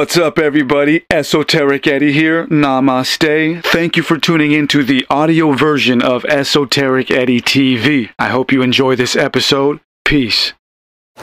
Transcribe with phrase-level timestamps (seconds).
[0.00, 1.04] What's up, everybody?
[1.10, 2.46] Esoteric Eddie here.
[2.46, 3.62] Namaste.
[3.62, 8.08] Thank you for tuning in to the audio version of Esoteric Eddie TV.
[8.18, 9.78] I hope you enjoy this episode.
[10.06, 10.54] Peace.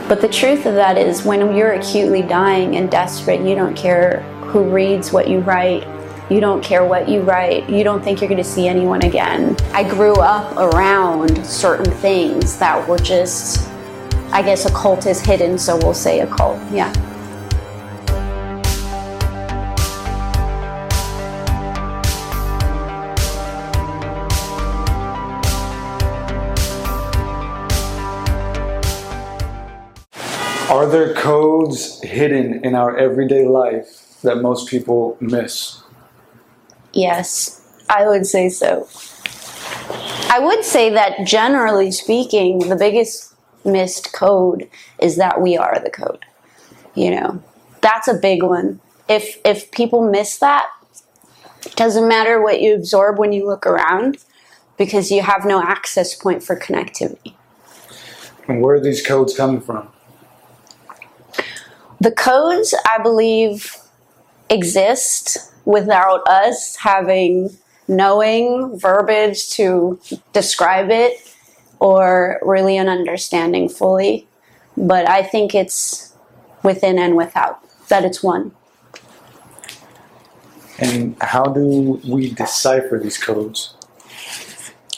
[0.08, 4.22] But the truth of that is, when you're acutely dying and desperate, you don't care
[4.42, 5.84] who reads what you write.
[6.30, 7.68] You don't care what you write.
[7.68, 9.58] You don't think you're going to see anyone again.
[9.74, 13.68] I grew up around certain things that were just,
[14.32, 16.62] I guess, occult is hidden, so we'll say occult.
[16.72, 16.94] Yeah.
[30.78, 35.82] Are there codes hidden in our everyday life that most people miss?
[36.94, 38.88] Yes, I would say so.
[40.30, 43.34] I would say that generally speaking, the biggest
[43.66, 44.70] missed code
[45.00, 46.24] is that we are the code.
[46.94, 47.44] You know,
[47.82, 48.80] that's a big one.
[49.10, 50.70] If if people miss that,
[51.66, 54.20] it doesn't matter what you absorb when you look around
[54.78, 57.34] because you have no access point for connectivity.
[58.48, 59.90] And where are these codes coming from?
[62.00, 63.76] The codes, I believe,
[64.50, 67.58] exist without us having
[67.88, 70.00] knowing verbiage to
[70.34, 71.34] describe it
[71.80, 74.28] or really an understanding fully.
[74.76, 76.14] But I think it's
[76.64, 78.52] within and without, that it's one.
[80.80, 83.74] And how do we decipher these codes?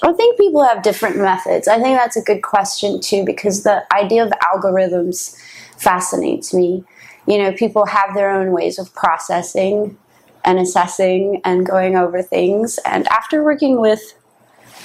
[0.01, 1.67] I think people have different methods.
[1.67, 5.37] I think that's a good question too, because the idea of algorithms
[5.79, 6.83] fascinates me.
[7.27, 9.97] You know, people have their own ways of processing
[10.43, 12.79] and assessing and going over things.
[12.85, 14.01] And after working with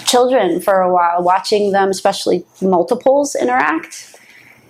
[0.05, 4.17] children for a while, watching them, especially multiples, interact,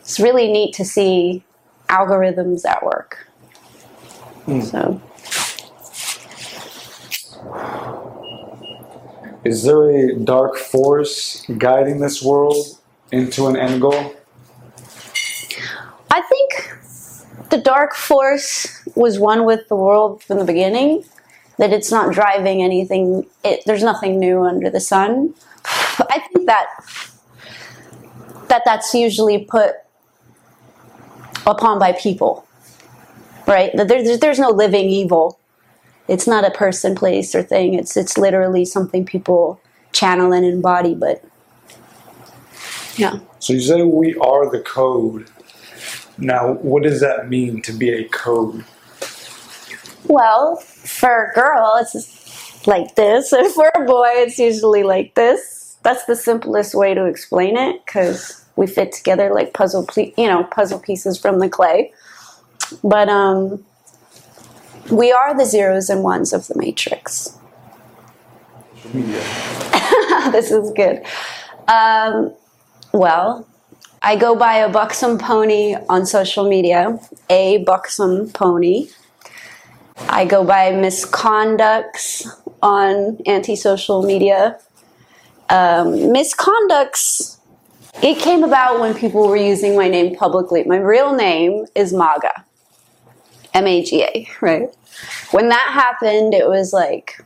[0.00, 1.42] it's really neat to see
[1.89, 3.28] algorithms at work.
[4.47, 4.64] Mm.
[4.64, 5.00] So.
[9.44, 12.78] Is there a dark force guiding this world
[13.12, 14.15] into an end goal?
[16.14, 21.04] I think the dark force was one with the world from the beginning.
[21.58, 23.26] That it's not driving anything.
[23.42, 25.34] It, there's nothing new under the sun.
[25.64, 26.66] I think that
[28.48, 29.74] that that's usually put
[31.47, 32.47] upon by people,
[33.48, 33.76] right?
[33.76, 35.41] That there's there's no living evil.
[36.06, 37.74] It's not a person, place, or thing.
[37.74, 39.60] It's it's literally something people
[39.91, 40.94] channel and embody.
[40.94, 41.24] But
[42.97, 43.19] yeah.
[43.41, 45.28] So you say we are the code.
[46.19, 48.64] Now, what does that mean to be a code?
[50.06, 55.76] Well, for a girl, it's like this, and for a boy, it's usually like this.
[55.82, 60.28] That's the simplest way to explain it because we fit together like puzzle, ple- you
[60.28, 61.92] know, puzzle pieces from the clay.
[62.82, 63.64] But um,
[64.91, 67.36] we are the zeros and ones of the matrix.
[68.94, 71.03] this is good.
[71.69, 72.34] Um,
[72.92, 73.47] well,
[74.06, 77.00] I go by a buxom pony on social media,
[77.31, 78.88] a buxom pony.
[80.10, 82.26] I go by misconducts
[82.62, 84.59] on anti-social media.
[85.48, 87.38] Um, misconducts.
[88.03, 90.65] It came about when people were using my name publicly.
[90.65, 92.44] My real name is Maga,
[93.54, 94.28] M A G A.
[94.42, 94.69] Right.
[95.31, 97.25] When that happened, it was like,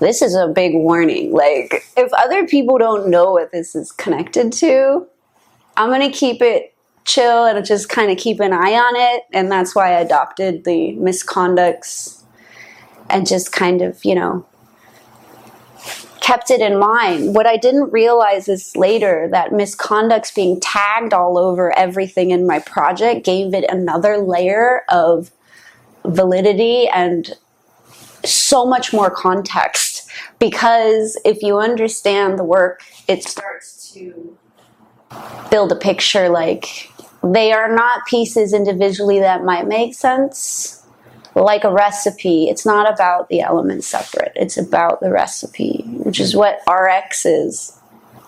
[0.00, 1.32] this is a big warning.
[1.32, 5.06] Like, if other people don't know what this is connected to,
[5.76, 6.74] I'm gonna keep it
[7.04, 9.22] chill and just kind of keep an eye on it.
[9.32, 12.22] And that's why I adopted the misconducts
[13.08, 14.44] and just kind of, you know,
[16.20, 17.36] kept it in mind.
[17.36, 22.58] What I didn't realize is later that misconducts being tagged all over everything in my
[22.58, 25.30] project gave it another layer of
[26.04, 27.32] validity and
[28.24, 29.85] so much more context.
[30.38, 34.36] Because if you understand the work, it starts to
[35.50, 36.90] build a picture like
[37.22, 40.82] they are not pieces individually that might make sense.
[41.34, 44.32] Like a recipe it's not about the elements separate.
[44.36, 47.78] It's about the recipe which is what rx is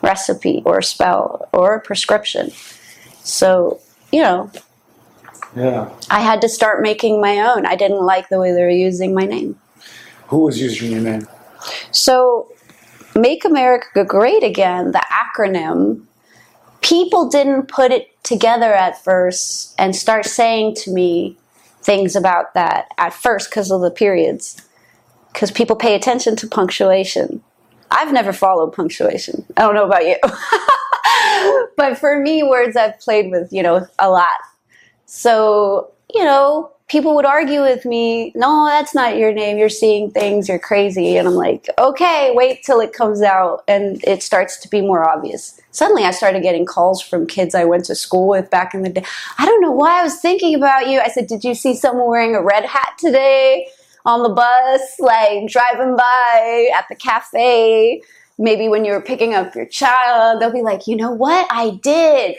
[0.02, 2.50] recipe or spell or prescription.
[3.22, 3.80] So
[4.12, 4.50] you know
[5.56, 5.90] Yeah.
[6.10, 7.66] i had to start making my own.
[7.66, 9.58] I didn't like the way they were using my name.
[10.28, 11.26] Who was using your name?
[11.90, 12.50] So
[13.14, 16.02] make america great again the acronym
[16.80, 21.36] people didn't put it together at first and start saying to me
[21.82, 24.60] things about that at first because of the periods.
[25.32, 27.42] Because people pay attention to punctuation.
[27.90, 29.44] I've never followed punctuation.
[29.56, 30.16] I don't know about you.
[31.76, 34.40] but for me, words I've played with, you know, a lot.
[35.06, 39.58] So you know, people would argue with me, no, that's not your name.
[39.58, 40.48] You're seeing things.
[40.48, 41.18] You're crazy.
[41.18, 45.08] And I'm like, okay, wait till it comes out and it starts to be more
[45.08, 45.60] obvious.
[45.70, 48.88] Suddenly I started getting calls from kids I went to school with back in the
[48.88, 49.04] day.
[49.38, 50.98] I don't know why I was thinking about you.
[50.98, 53.68] I said, did you see someone wearing a red hat today
[54.06, 58.00] on the bus, like driving by at the cafe?
[58.38, 61.46] Maybe when you were picking up your child, they'll be like, you know what?
[61.50, 62.36] I did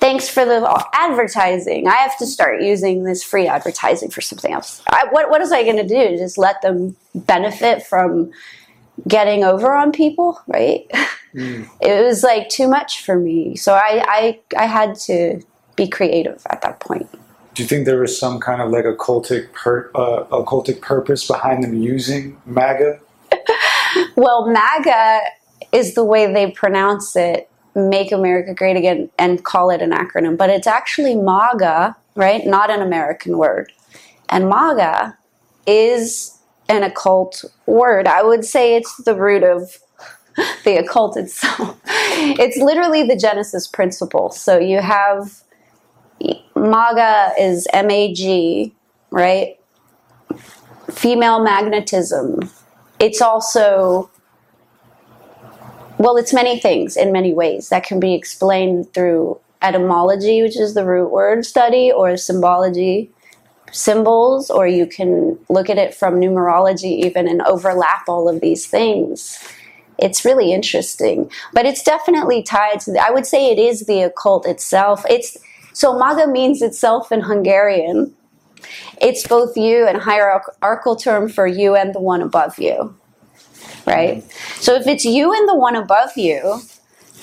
[0.00, 1.86] thanks for the advertising.
[1.86, 4.82] I have to start using this free advertising for something else.
[4.90, 6.16] I, what, what is I going to do?
[6.16, 8.32] Just let them benefit from
[9.06, 10.90] getting over on people, right?
[11.34, 11.68] Mm.
[11.80, 13.54] It was like too much for me.
[13.54, 15.42] So I, I, I had to
[15.76, 17.08] be creative at that point.
[17.54, 21.62] Do you think there was some kind of like occultic, per, uh, occultic purpose behind
[21.62, 23.00] them using MAGA?
[24.16, 25.20] well, MAGA
[25.72, 30.36] is the way they pronounce it make America great again and call it an acronym,
[30.36, 32.44] but it's actually MAGA, right?
[32.46, 33.72] Not an American word.
[34.28, 35.16] And MAGA
[35.66, 36.38] is
[36.68, 38.06] an occult word.
[38.06, 39.78] I would say it's the root of
[40.64, 41.80] the occult itself.
[42.20, 44.30] It's literally the Genesis principle.
[44.30, 45.42] So you have
[46.56, 48.74] MAGA is M A G,
[49.10, 49.56] right?
[50.90, 52.50] Female magnetism.
[52.98, 54.10] It's also
[55.98, 60.74] well, it's many things in many ways that can be explained through etymology, which is
[60.74, 63.10] the root word study, or symbology,
[63.72, 68.66] symbols, or you can look at it from numerology even and overlap all of these
[68.66, 69.38] things.
[69.98, 72.92] It's really interesting, but it's definitely tied to.
[72.92, 75.04] The, I would say it is the occult itself.
[75.10, 75.36] It's
[75.72, 78.14] so Maga means itself in Hungarian.
[79.00, 82.94] It's both you and hierarchical term for you and the one above you
[83.86, 84.24] right?
[84.56, 86.60] So if it's you and the one above you,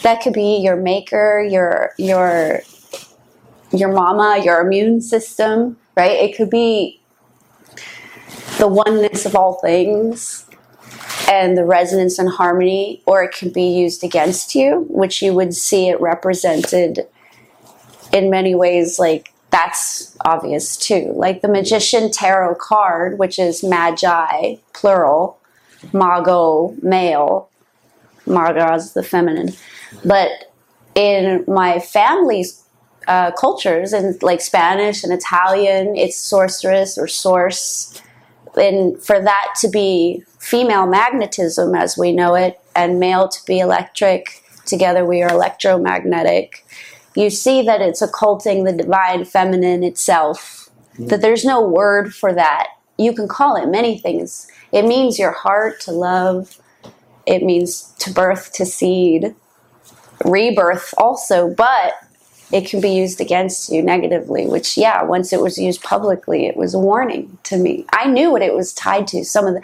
[0.02, 2.62] that could be your maker, your your
[3.72, 6.12] your mama, your immune system, right?
[6.12, 7.02] It could be
[8.58, 10.46] the oneness of all things
[11.30, 15.54] and the resonance and harmony, or it can be used against you, which you would
[15.54, 17.08] see it represented
[18.14, 21.14] in many ways like that's obvious too.
[21.16, 25.40] Like the magician tarot card, which is magi, plural,
[25.94, 27.50] Mago male,
[28.26, 29.54] Marga's the feminine.
[30.04, 30.30] But
[30.96, 32.64] in my family's
[33.08, 38.02] uh, cultures, and like Spanish and Italian, it's sorceress or source.
[38.56, 43.60] And for that to be female magnetism as we know it, and male to be
[43.60, 46.66] electric, together we are electromagnetic.
[47.16, 52.68] You see that it's occulting the divine feminine itself, that there's no word for that.
[52.97, 56.59] You can call it many things it means your heart to love.
[57.25, 59.33] It means to birth to seed,
[60.25, 61.94] rebirth also, but
[62.51, 66.57] it can be used against you negatively, which, yeah, once it was used publicly, it
[66.57, 67.86] was a warning to me.
[67.94, 69.24] I knew what it was tied to.
[69.24, 69.62] Some of the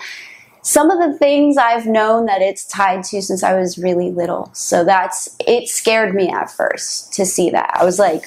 [0.63, 4.49] some of the things I've known that it's tied to since I was really little.
[4.53, 7.71] So that's it scared me at first to see that.
[7.73, 8.25] I was like,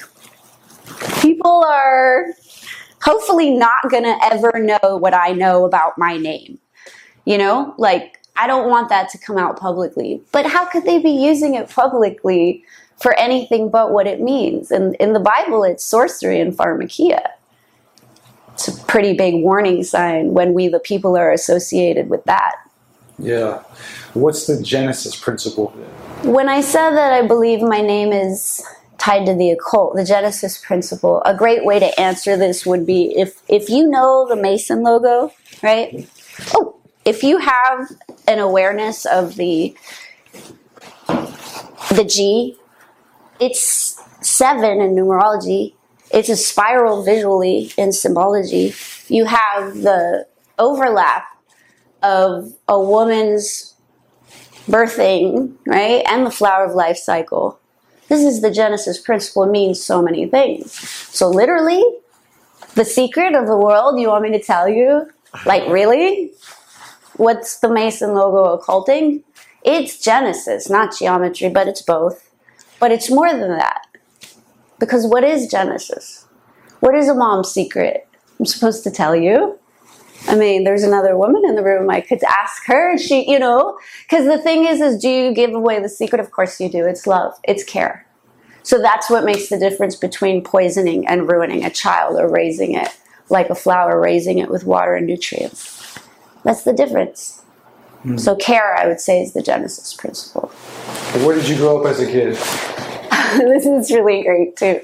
[1.20, 2.26] people are
[3.04, 6.58] hopefully not gonna ever know what I know about my name.
[7.26, 10.22] You know, like I don't want that to come out publicly.
[10.32, 12.64] But how could they be using it publicly
[12.96, 14.70] for anything but what it means?
[14.70, 17.28] And in the Bible, it's sorcery and pharmakeia.
[18.54, 22.54] It's a pretty big warning sign when we, the people, are associated with that.
[23.18, 23.62] Yeah.
[24.14, 25.70] What's the Genesis principle?
[26.23, 28.64] When I said that I believe my name is
[29.04, 33.14] tied to the occult, the Genesis principle, a great way to answer this would be
[33.16, 35.30] if if you know the Mason logo,
[35.62, 36.08] right?
[36.54, 37.92] Oh, if you have
[38.26, 39.76] an awareness of the
[41.06, 42.56] the G,
[43.38, 45.75] it's seven in numerology.
[46.11, 48.73] It's a spiral visually in symbology.
[49.08, 50.26] You have the
[50.58, 51.26] overlap
[52.02, 53.75] of a woman's
[54.66, 57.61] birthing, right, and the flower of life cycle.
[58.08, 59.44] This is the Genesis principle.
[59.44, 60.73] It means so many things.
[60.73, 61.82] So literally,
[62.75, 65.11] the secret of the world, you want me to tell you?
[65.46, 66.32] Like, really?
[67.16, 69.23] what's the Mason logo occulting?
[69.62, 72.30] It's Genesis, not geometry, but it's both.
[72.80, 73.87] But it's more than that.
[74.78, 76.26] Because what is Genesis?
[76.80, 78.06] What is a mom's secret?
[78.38, 79.58] I'm supposed to tell you.
[80.26, 81.90] I mean, there's another woman in the room.
[81.90, 82.97] I could ask her.
[82.97, 83.78] She, you know,
[84.09, 86.21] because the thing is, is do you give away the secret?
[86.21, 86.87] Of course you do.
[86.87, 87.35] It's love.
[87.45, 88.07] It's care.
[88.62, 92.88] So that's what makes the difference between poisoning and ruining a child or raising it
[93.28, 95.99] like a flower, raising it with water and nutrients.
[96.45, 97.43] That's the difference.
[98.04, 98.19] Mm.
[98.19, 100.49] So care, I would say, is the genesis principle.
[101.25, 102.35] Where did you grow up as a kid?
[103.38, 104.81] this is really great too.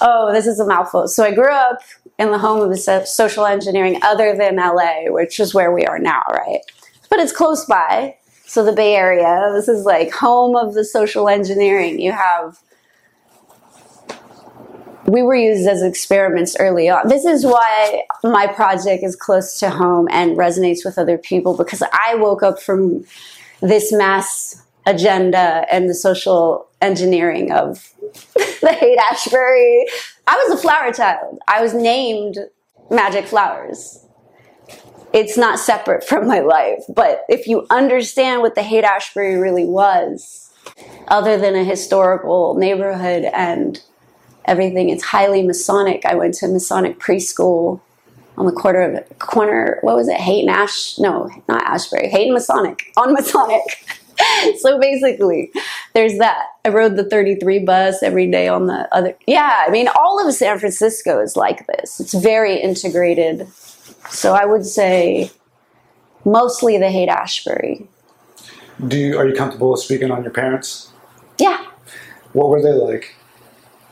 [0.00, 1.08] Oh, this is a mouthful.
[1.08, 1.80] So I grew up
[2.20, 5.98] in the home of the social engineering other than LA, which is where we are
[5.98, 6.60] now, right?
[7.08, 8.16] But it's close by.
[8.46, 11.98] So the Bay Area, this is like home of the social engineering.
[11.98, 12.60] You have
[15.06, 17.08] we were used as experiments early on.
[17.08, 21.82] This is why my project is close to home and resonates with other people because
[21.92, 23.04] I woke up from
[23.60, 27.92] this mass agenda and the social engineering of
[28.34, 29.86] the Haight Ashbury.
[30.26, 31.38] I was a flower child.
[31.48, 32.38] I was named
[32.90, 34.06] Magic Flowers.
[35.12, 39.64] It's not separate from my life, but if you understand what the Haight Ashbury really
[39.64, 40.50] was,
[41.08, 43.82] other than a historical neighborhood and
[44.44, 46.06] everything, it's highly Masonic.
[46.06, 47.80] I went to Masonic preschool
[48.38, 49.78] on the corner of corner.
[49.82, 50.16] What was it?
[50.16, 50.98] Haight and Ash?
[50.98, 52.08] No, not Ashbury.
[52.08, 53.62] Haight and Masonic on Masonic.
[54.58, 55.52] so basically,
[55.94, 56.46] there's that.
[56.64, 59.16] I rode the 33 bus every day on the other.
[59.26, 62.00] Yeah, I mean, all of San Francisco is like this.
[62.00, 63.48] It's very integrated.
[64.10, 65.30] So I would say
[66.24, 67.86] mostly the Haight Ashbury.
[68.86, 70.90] Do you, are you comfortable speaking on your parents?
[71.38, 71.66] Yeah.
[72.32, 73.14] What were they like?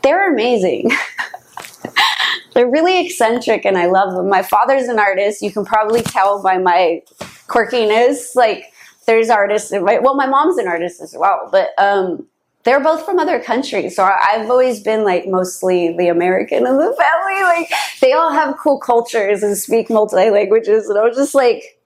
[0.02, 0.90] They're amazing.
[2.54, 4.28] They're really eccentric and I love them.
[4.28, 5.42] My father's an artist.
[5.42, 7.02] You can probably tell by my
[7.47, 8.35] quirkiness.
[8.35, 8.73] Like,
[9.09, 9.73] there's artists.
[9.73, 12.27] My, well, my mom's an artist as well, but um,
[12.65, 13.97] they're both from other countries.
[13.97, 17.43] So I've always been like mostly the American in the family.
[17.43, 17.71] Like
[18.03, 21.81] they all have cool cultures and speak multi languages, and I was just like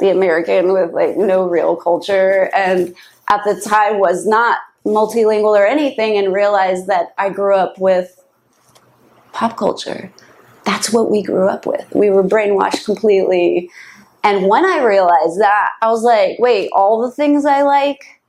[0.00, 2.50] the American with like no real culture.
[2.56, 2.94] And
[3.28, 8.18] at the time was not multilingual or anything, and realized that I grew up with
[9.34, 10.10] pop culture.
[10.64, 11.86] That's what we grew up with.
[11.94, 13.68] We were brainwashed completely
[14.24, 18.20] and when I realized that, I was like, wait, all the things I like,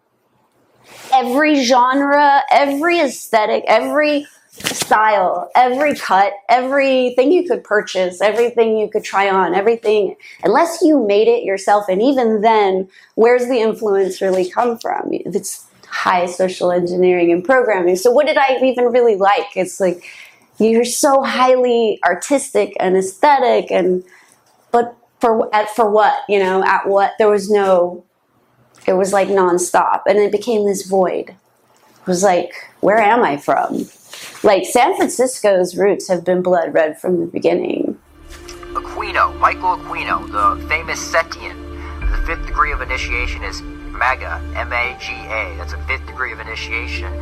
[1.14, 9.04] every genre, every aesthetic, every style, every cut, everything you could purchase, everything you could
[9.04, 11.86] try on, everything, unless you made it yourself.
[11.90, 15.10] And even then, where's the influence really come from?
[15.12, 17.96] It's high social engineering and programming.
[17.96, 19.56] So what did I even really like?
[19.56, 20.04] It's like,
[20.60, 24.04] you're so highly artistic and aesthetic and,
[24.72, 28.04] but for at for what you know at what there was no
[28.86, 30.02] it was like nonstop.
[30.06, 31.30] And it became this void.
[31.30, 32.52] It was like
[32.82, 33.88] where am i from?
[34.44, 37.98] Like san francisco's roots have been blood red from the beginning.
[38.74, 41.58] Aquino michael aquino the famous setian
[42.02, 47.14] the fifth degree of initiation is maga m-a-g-a that's a fifth degree of initiation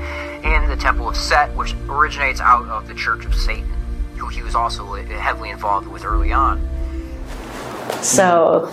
[0.43, 3.69] in the temple of set which originates out of the church of satan
[4.15, 6.65] who he was also heavily involved with early on
[8.01, 8.71] so.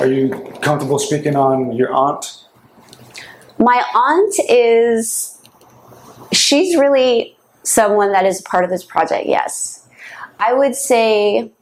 [0.00, 2.44] Are you comfortable speaking on your aunt?
[3.58, 5.30] My aunt is.
[6.32, 9.86] She's really someone that is part of this project, yes.
[10.38, 11.52] I would say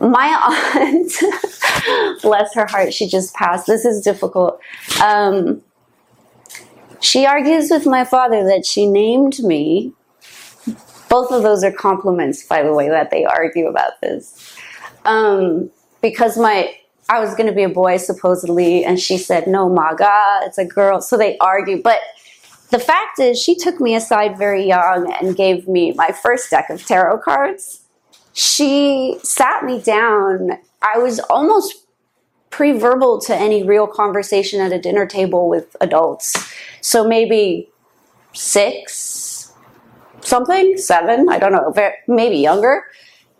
[0.00, 3.66] my aunt, bless her heart, she just passed.
[3.66, 4.60] This is difficult.
[5.02, 5.62] Um,
[7.00, 9.92] she argues with my father that she named me.
[11.08, 14.56] Both of those are compliments, by the way, that they argue about this
[15.08, 16.74] um, because my
[17.10, 20.64] I was going to be a boy supposedly, and she said no, Maga, it's a
[20.64, 21.00] girl.
[21.00, 22.00] So they argue, but
[22.70, 26.68] the fact is, she took me aside very young and gave me my first deck
[26.68, 27.80] of tarot cards.
[28.34, 30.50] She sat me down.
[30.82, 31.86] I was almost
[32.50, 36.52] pre-verbal to any real conversation at a dinner table with adults.
[36.82, 37.70] So maybe
[38.34, 39.52] six,
[40.20, 41.74] something, seven, I don't know,
[42.06, 42.84] maybe younger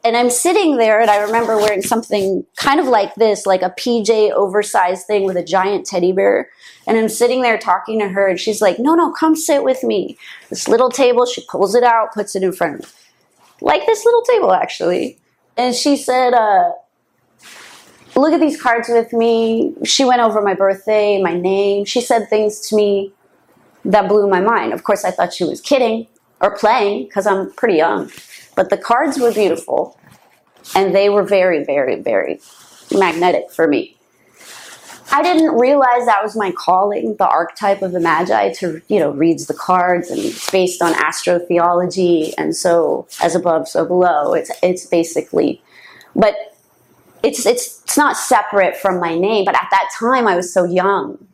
[0.05, 3.71] and I'm sitting there and I remember wearing something kind of like this, like a
[3.71, 6.49] PJ oversized thing with a giant teddy bear.
[6.87, 9.83] And I'm sitting there talking to her and she's like, no, no, come sit with
[9.83, 10.17] me.
[10.51, 12.87] This little table, she pulls it out, puts it in front of me.
[13.61, 15.19] Like this little table, actually.
[15.57, 16.73] And she said, uh,
[18.15, 19.75] look at these cards with me.
[19.85, 21.85] She went over my birthday, my name.
[21.85, 23.13] She said things to me
[23.85, 24.73] that blew my mind.
[24.73, 26.07] Of course, I thought she was kidding
[26.41, 28.11] or playing because I'm pretty young.
[28.59, 29.97] But the cards were beautiful
[30.75, 32.41] and they were very, very, very
[32.93, 33.97] magnetic for me.
[35.13, 39.13] I didn't realize that was my calling, the archetype of the Magi to, you know,
[39.13, 44.35] reads the cards and it's based on astrotheology and so as above, so below.
[44.35, 45.63] It's it's basically
[46.17, 46.35] but
[47.23, 50.65] it's it's it's not separate from my name, but at that time I was so
[50.65, 51.29] young.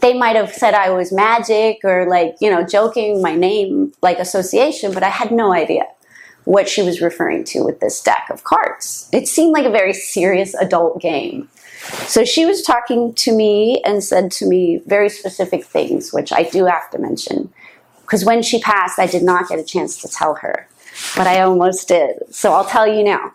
[0.00, 4.18] They might have said I was magic or like, you know, joking my name like
[4.18, 5.84] association, but I had no idea
[6.44, 9.08] what she was referring to with this deck of cards.
[9.12, 11.48] It seemed like a very serious adult game.
[12.06, 16.44] So she was talking to me and said to me very specific things, which I
[16.44, 17.52] do have to mention.
[18.02, 20.68] because when she passed, I did not get a chance to tell her,
[21.16, 22.22] but I almost did.
[22.30, 23.32] So I'll tell you now.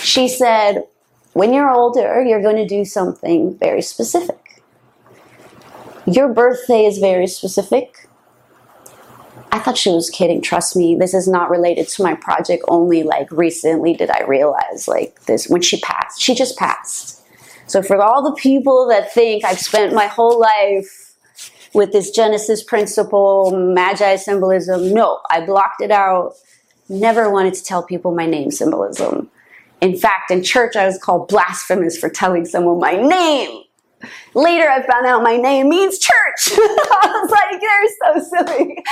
[0.00, 0.84] She said,
[1.32, 4.62] when you're older, you're going to do something very specific.
[6.06, 8.05] Your birthday is very specific.
[9.56, 10.42] I thought she was kidding.
[10.42, 12.62] Trust me, this is not related to my project.
[12.68, 16.20] Only like recently did I realize like this when she passed.
[16.20, 17.22] She just passed.
[17.66, 21.14] So for all the people that think I've spent my whole life
[21.72, 26.34] with this Genesis principle, Magi symbolism, no, I blocked it out.
[26.90, 29.30] Never wanted to tell people my name symbolism.
[29.80, 33.62] In fact, in church, I was called blasphemous for telling someone my name.
[34.34, 36.12] Later, I found out my name means church.
[36.58, 38.84] I was like, they're so silly.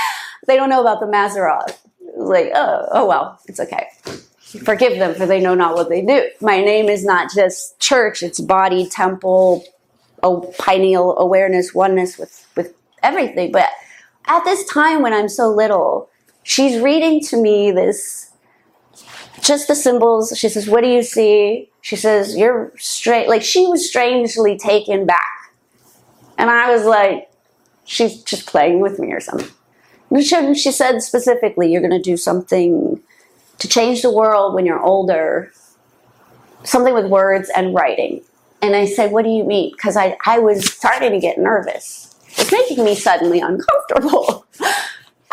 [0.47, 1.77] They don't know about the Mazzaroth.
[2.17, 3.87] Like, oh, oh well, it's okay.
[4.63, 6.29] Forgive them, for they know not what they do.
[6.39, 9.65] My name is not just church; it's body, temple,
[10.23, 12.73] oh, pineal awareness, oneness with with
[13.03, 13.51] everything.
[13.51, 13.69] But
[14.27, 16.09] at this time, when I'm so little,
[16.43, 18.31] she's reading to me this
[19.41, 20.33] just the symbols.
[20.37, 25.05] She says, "What do you see?" She says, "You're straight." Like she was strangely taken
[25.05, 25.51] back,
[26.37, 27.29] and I was like,
[27.83, 29.49] "She's just playing with me or something."
[30.13, 33.01] She, said specifically, "You're going to do something
[33.59, 35.51] to change the world when you're older."
[36.63, 38.21] Something with words and writing.
[38.61, 42.15] And I said, "What do you mean?" Because I I was starting to get nervous.
[42.37, 44.45] It's making me suddenly uncomfortable.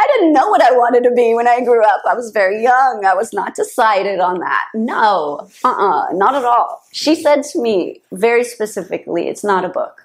[0.02, 2.02] I didn't know what I wanted to be when I grew up.
[2.08, 3.04] I was very young.
[3.04, 4.64] I was not decided on that.
[4.74, 6.82] No, uh uh not at all.
[6.92, 10.01] She said to me very specifically, it's not a book.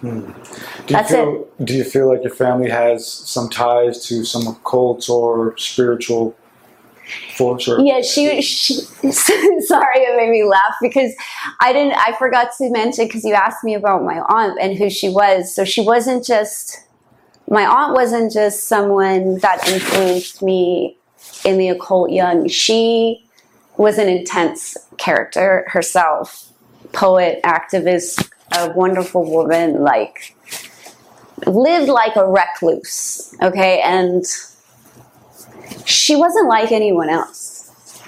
[0.00, 0.20] Hmm.
[0.20, 0.32] Do you
[0.88, 5.56] That's feel do you feel like your family has some ties to some occult or
[5.56, 6.36] spiritual
[7.36, 8.74] force or Yeah, she, she
[9.10, 11.12] sorry, it made me laugh because
[11.60, 14.90] I didn't, I forgot to mention because you asked me about my aunt and who
[14.90, 15.54] she was.
[15.54, 16.80] So she wasn't just,
[17.48, 20.96] my aunt wasn't just someone that influenced me
[21.44, 22.48] in the occult young.
[22.48, 23.24] She
[23.76, 26.50] was an intense character herself,
[26.92, 30.34] poet, activist, a wonderful woman, like
[31.46, 33.80] lived like a recluse, okay?
[33.82, 34.24] And
[35.84, 38.02] she wasn't like anyone else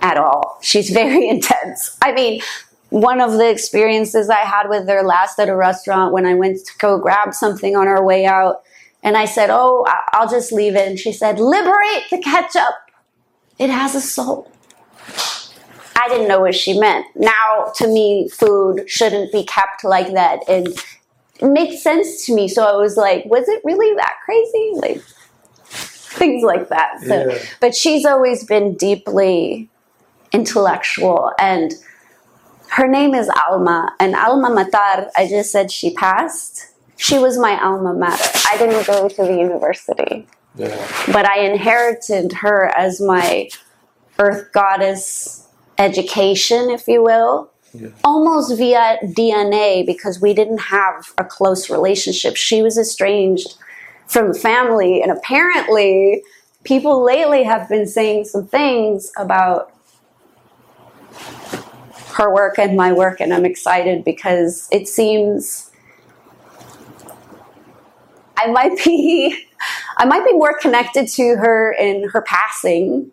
[0.00, 0.58] at all.
[0.62, 1.96] She's very intense.
[2.02, 2.40] I mean,
[2.90, 6.58] one of the experiences I had with her last at a restaurant when I went
[6.58, 8.62] to go grab something on our way out,
[9.02, 10.88] and I said, Oh, I'll just leave it.
[10.88, 12.74] And she said, Liberate the ketchup.
[13.58, 14.50] It has a soul.
[15.98, 17.06] I didn't know what she meant.
[17.16, 20.48] Now, to me, food shouldn't be kept like that.
[20.48, 20.68] And
[21.40, 22.46] it makes sense to me.
[22.46, 24.72] So I was like, Was it really that crazy?
[24.74, 25.02] Like,
[25.64, 27.00] things like that.
[27.00, 27.38] So, Yeah.
[27.60, 29.68] but she's always been deeply
[30.32, 31.74] intellectual and
[32.70, 36.66] her name is Alma and Alma Matar, I just said she passed.
[36.96, 38.28] She was my alma mater.
[38.50, 40.86] I didn't go to the university, yeah.
[41.12, 43.48] but I inherited her as my
[44.18, 45.47] earth goddess
[45.78, 47.50] education, if you will.
[47.72, 47.88] Yeah.
[48.02, 52.36] Almost via DNA because we didn't have a close relationship.
[52.36, 53.54] She was estranged
[54.06, 56.22] from family, and apparently,
[56.64, 59.70] people lately have been saying some things about
[62.14, 65.70] her work and my work, and I'm excited because it seems
[68.38, 69.44] I might be
[69.98, 73.10] I might be more connected to her in her passing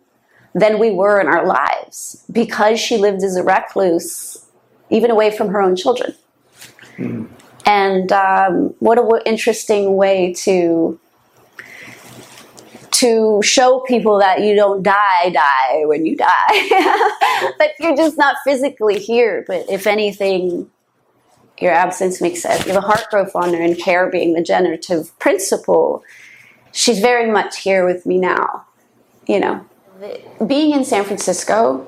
[0.56, 4.42] than we were in our lives because she lived as a recluse,
[4.88, 6.14] even away from her own children.
[7.66, 10.98] And um, what a w- interesting way to
[12.92, 16.28] to show people that you don't die, die when you die.
[16.48, 20.70] that you're just not physically here, but if anything,
[21.60, 22.64] your absence makes sense.
[22.64, 26.02] The heart growth on her and care being the generative principle.
[26.72, 28.64] She's very much here with me now.
[29.26, 29.66] You know,
[30.46, 31.86] being in San Francisco,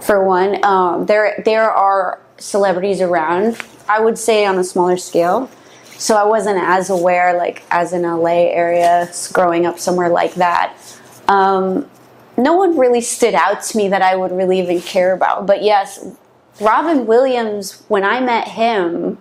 [0.00, 3.56] for one, um, there there are celebrities around.
[3.88, 5.50] I would say on a smaller scale,
[5.96, 10.76] so I wasn't as aware, like as in LA area, growing up somewhere like that.
[11.28, 11.88] Um,
[12.36, 15.46] no one really stood out to me that I would really even care about.
[15.46, 16.04] But yes,
[16.60, 19.18] Robin Williams, when I met him,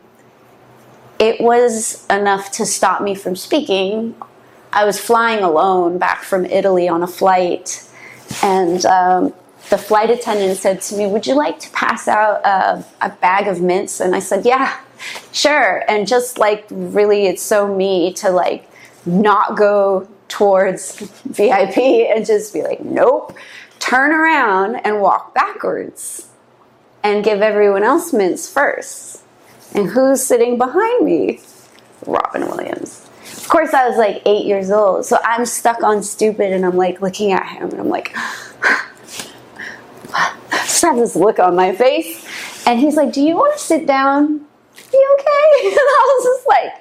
[1.20, 4.16] it was enough to stop me from speaking.
[4.74, 7.88] I was flying alone back from Italy on a flight,
[8.44, 9.34] and um,
[9.70, 13.48] the flight attendant said to me, Would you like to pass out a, a bag
[13.48, 14.00] of mints?
[14.00, 14.78] And I said, Yeah,
[15.32, 15.84] sure.
[15.88, 18.70] And just like, really, it's so me to like
[19.06, 23.36] not go towards VIP and just be like, Nope,
[23.80, 26.28] turn around and walk backwards
[27.04, 29.24] and give everyone else mints first.
[29.74, 31.40] And who's sitting behind me?
[32.06, 33.10] Robin Williams.
[33.52, 37.02] Course, I was like eight years old, so I'm stuck on stupid, and I'm like
[37.02, 38.14] looking at him, and I'm like,
[40.52, 42.26] just have this look on my face,
[42.66, 44.42] and he's like, "Do you want to sit down?
[44.94, 46.72] You okay?" And I was just like,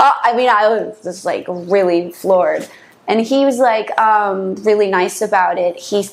[0.00, 2.68] oh, I mean, I was just like really floored,
[3.08, 5.76] and he was like um, really nice about it.
[5.76, 6.08] He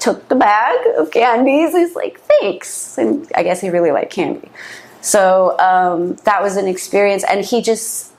[0.00, 1.72] took the bag of candies.
[1.72, 4.50] He's like, "Thanks," and I guess he really liked candy.
[5.00, 8.09] So um, that was an experience, and he just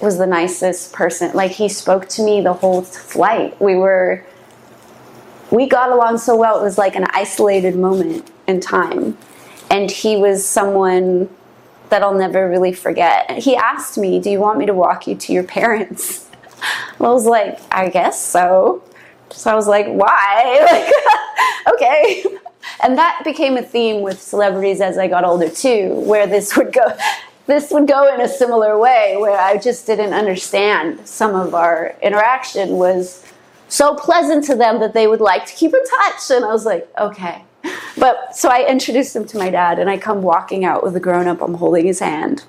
[0.00, 1.32] was the nicest person.
[1.34, 3.60] Like he spoke to me the whole flight.
[3.60, 4.24] We were
[5.50, 6.60] we got along so well.
[6.60, 9.18] It was like an isolated moment in time,
[9.70, 11.28] and he was someone
[11.88, 13.30] that I'll never really forget.
[13.38, 16.28] He asked me, "Do you want me to walk you to your parents?"
[17.00, 18.82] I was like, "I guess so."
[19.30, 22.24] So I was like, "Why?" Like, okay.
[22.82, 26.72] And that became a theme with celebrities as I got older too, where this would
[26.72, 26.96] go
[27.50, 31.96] this would go in a similar way where I just didn't understand some of our
[32.02, 33.24] interaction was
[33.68, 36.64] so pleasant to them that they would like to keep in touch and I was
[36.64, 37.44] like, okay.
[37.96, 41.00] But so I introduced him to my dad and I come walking out with a
[41.00, 42.44] grown up, I'm holding his hand.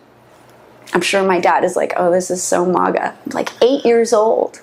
[0.93, 3.17] I'm sure my dad is like, oh, this is so MAGA.
[3.25, 4.61] I'm like eight years old.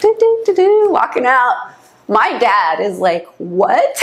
[0.00, 1.72] Do, do, do, do, walking out.
[2.08, 4.02] My dad is like, what?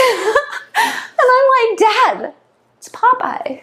[0.76, 2.34] and I'm like, Dad,
[2.78, 3.62] it's Popeye.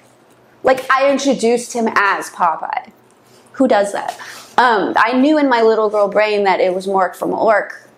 [0.64, 2.92] Like, I introduced him as Popeye.
[3.54, 4.20] Who does that?
[4.58, 7.90] Um, I knew in my little girl brain that it was Mork from Ork,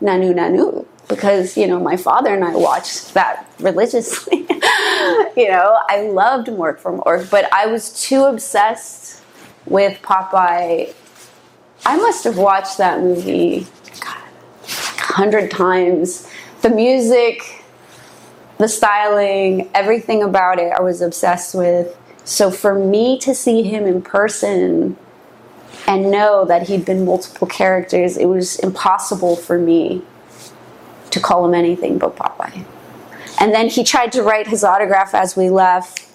[0.00, 4.38] Nanu Nanu, because, you know, my father and I watched that religiously.
[5.36, 9.22] you know, I loved Mork from Ork, but I was too obsessed
[9.66, 10.94] with Popeye.
[11.86, 13.66] I must have watched that movie
[15.14, 16.28] hundred times.
[16.62, 17.64] The music,
[18.58, 21.96] the styling, everything about it, I was obsessed with.
[22.24, 24.96] So for me to see him in person
[25.86, 30.02] and know that he'd been multiple characters, it was impossible for me
[31.10, 32.64] to call him anything but Popeye.
[33.38, 36.06] And then he tried to write his autograph as we left.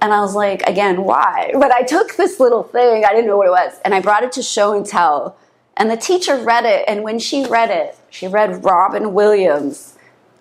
[0.00, 1.52] And I was like, again, why?
[1.54, 4.24] But I took this little thing, I didn't know what it was, and I brought
[4.24, 5.36] it to show and tell.
[5.76, 9.91] And the teacher read it, and when she read it, she read Robin Williams.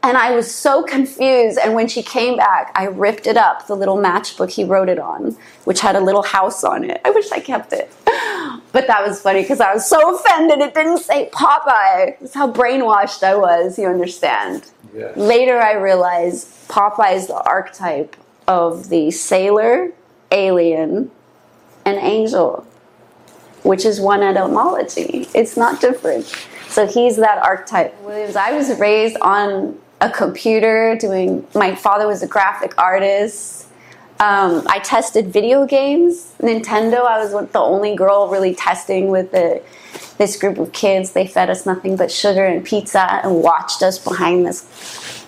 [0.04, 1.60] And I was so confused.
[1.60, 5.00] And when she came back, I ripped it up, the little matchbook he wrote it
[5.00, 7.02] on, which had a little house on it.
[7.06, 7.92] I wish I kept it.
[8.74, 12.18] But that was funny because I was so offended it didn't say Popeye.
[12.20, 14.72] That's how brainwashed I was, you understand.
[14.96, 15.18] Yes.
[15.18, 18.16] Later, I realized Popeye is the archetype
[18.48, 19.92] of the sailor,
[20.32, 21.12] alien,
[21.86, 22.66] and angel
[23.64, 25.28] which is one etymology.
[25.34, 26.26] It's not different.
[26.68, 28.00] So he's that archetype.
[28.02, 33.68] Williams, I was raised on a computer doing, my father was a graphic artist.
[34.20, 36.34] Um, I tested video games.
[36.40, 39.62] Nintendo, I was the only girl really testing with the,
[40.18, 41.12] this group of kids.
[41.12, 45.26] They fed us nothing but sugar and pizza and watched us behind this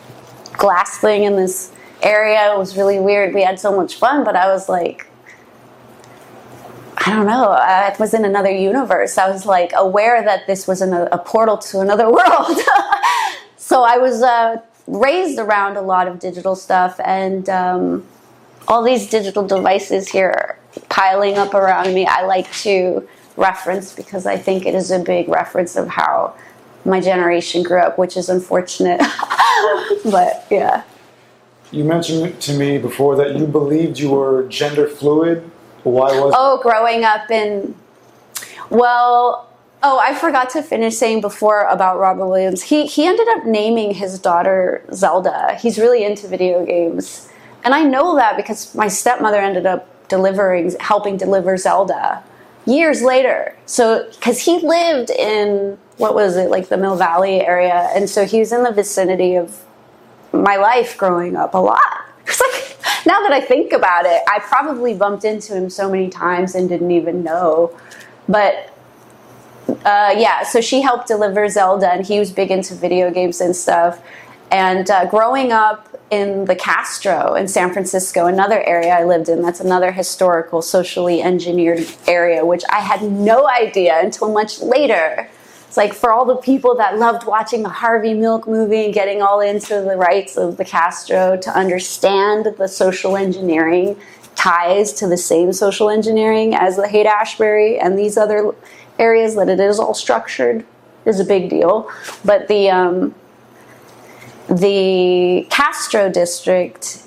[0.54, 2.54] glass thing in this area.
[2.54, 3.34] It was really weird.
[3.34, 5.08] We had so much fun, but I was like,
[7.06, 7.50] I don't know.
[7.52, 9.18] I was in another universe.
[9.18, 12.60] I was like aware that this was a, a portal to another world.
[13.74, 18.06] So I was uh, raised around a lot of digital stuff and um,
[18.68, 20.60] all these digital devices here
[20.90, 22.06] piling up around me.
[22.06, 26.36] I like to reference because I think it is a big reference of how
[26.86, 29.00] my generation grew up, which is unfortunate.
[30.06, 30.84] but yeah.
[31.72, 35.50] You mentioned to me before that you believed you were gender fluid
[35.82, 37.74] why was Oh, growing up in
[38.70, 39.50] well,
[39.84, 42.64] oh, I forgot to finish saying before about Robert Williams.
[42.64, 45.56] He he ended up naming his daughter Zelda.
[45.56, 47.30] He's really into video games.
[47.66, 52.24] And I know that because my stepmother ended up delivering helping deliver Zelda
[52.66, 53.56] years later.
[53.66, 56.50] So cuz he lived in what was it?
[56.50, 59.60] Like the Mill Valley area and so he was in the vicinity of
[60.32, 61.82] my life growing up a lot.
[62.26, 66.10] It's like now that I think about it, I probably bumped into him so many
[66.10, 67.78] times and didn't even know.
[68.30, 68.73] But
[69.68, 73.56] uh, yeah, so she helped deliver Zelda, and he was big into video games and
[73.56, 74.02] stuff.
[74.52, 79.42] And uh, growing up in the Castro in San Francisco, another area I lived in,
[79.42, 85.30] that's another historical, socially engineered area, which I had no idea until much later
[85.74, 89.24] it's like for all the people that loved watching the Harvey Milk movie and getting
[89.24, 94.00] all into the rights of the Castro to understand the social engineering
[94.36, 98.54] ties to the same social engineering as the Haight Ashbury and these other
[99.00, 100.66] areas that it is all structured
[101.06, 101.90] is a big deal.
[102.24, 103.16] But the um,
[104.50, 107.04] the Castro district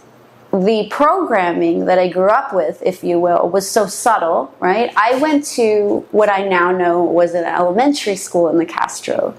[0.52, 4.92] the programming that I grew up with, if you will, was so subtle, right?
[4.96, 9.34] I went to what I now know was an elementary school in the Castro,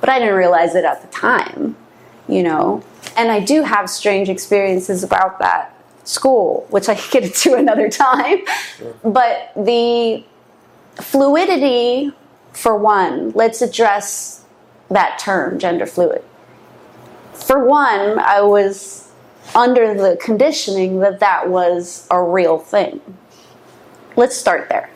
[0.00, 1.76] but I didn't realize it at the time,
[2.28, 2.82] you know.
[3.16, 5.74] And I do have strange experiences about that
[6.04, 8.40] school, which I could get into another time.
[8.76, 8.94] Sure.
[9.04, 10.24] But the
[11.00, 12.12] fluidity,
[12.52, 14.44] for one, let's address
[14.90, 16.22] that term, gender fluid.
[17.32, 19.10] For one, I was
[19.54, 23.00] under the conditioning that that was a real thing.
[24.16, 24.90] Let's start there.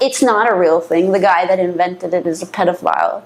[0.00, 1.12] It's not a real thing.
[1.12, 3.22] The guy that invented it is a pedophile.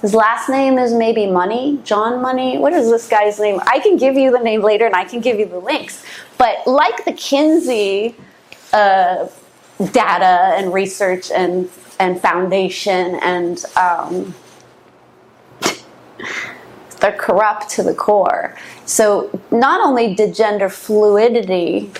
[0.00, 2.58] His last name is maybe Money, John Money.
[2.58, 3.60] What is this guy's name?
[3.66, 6.04] I can give you the name later and I can give you the links.
[6.38, 8.14] But like the Kinsey
[8.72, 9.26] uh,
[9.92, 14.34] data and research and, and foundation and um,
[17.00, 18.56] they're corrupt to the core.
[18.86, 21.90] So not only did gender fluidity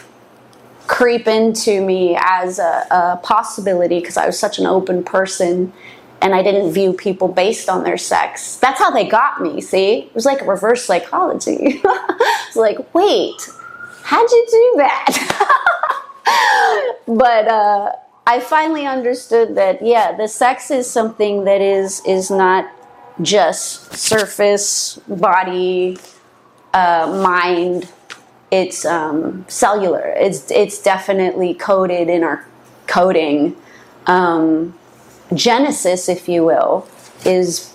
[0.87, 5.73] creep into me as a, a possibility because I was such an open person
[6.23, 8.57] and I didn't view people based on their sex.
[8.57, 9.99] That's how they got me, see?
[9.99, 11.81] It was like reverse psychology.
[11.85, 13.49] it's like, wait,
[14.03, 15.83] how'd you do that?
[17.07, 17.93] but uh,
[18.27, 22.71] I finally understood that, yeah, the sex is something that is is not
[23.23, 25.99] just surface, body,
[26.75, 27.89] uh, mind.
[28.51, 30.15] It's um, cellular.
[30.17, 32.47] It's it's definitely coded in our
[32.87, 33.57] coding.
[34.07, 34.75] Um,
[35.35, 36.89] Genesis, if you will,
[37.25, 37.73] is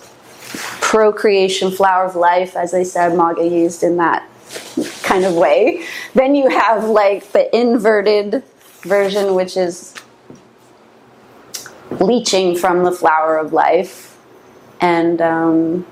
[0.80, 4.26] procreation, flower of life, as I said, Maga used in that
[5.02, 5.84] kind of way.
[6.14, 8.42] Then you have like the inverted
[8.82, 9.94] version, which is
[12.00, 14.18] leeching from the flower of life.
[14.80, 15.86] And um,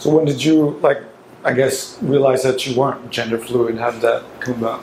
[0.00, 1.02] so when did you like
[1.44, 3.78] i guess realize that you weren't gender fluid?
[3.78, 4.82] How did that come about?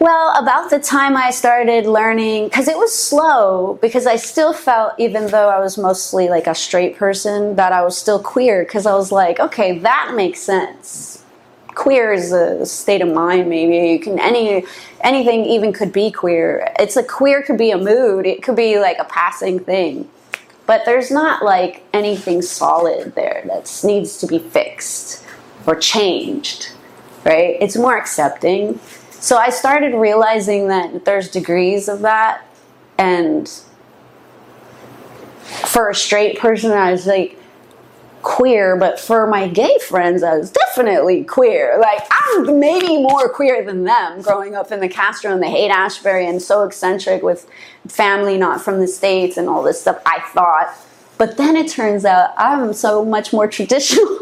[0.00, 4.92] Well about the time i started learning because it was slow because i still felt
[4.98, 8.86] even though i was mostly like a straight person that i was still queer because
[8.86, 11.23] i was like okay that makes sense
[11.74, 14.64] queer is a state of mind maybe you can any
[15.00, 18.78] anything even could be queer it's a queer could be a mood it could be
[18.78, 20.08] like a passing thing
[20.66, 25.24] but there's not like anything solid there that needs to be fixed
[25.66, 26.72] or changed,
[27.24, 27.56] right?
[27.60, 28.80] It's more accepting.
[29.10, 32.46] So I started realizing that there's degrees of that.
[32.96, 33.48] And
[35.66, 37.38] for a straight person, I was like,
[38.24, 41.78] queer, but for my gay friends, I was definitely queer.
[41.78, 45.70] Like, I'm maybe more queer than them growing up in the Castro and the Haight
[45.70, 47.48] Ashbury and so eccentric with
[47.86, 50.74] family not from the States and all this stuff, I thought.
[51.18, 54.18] But then it turns out I'm so much more traditional.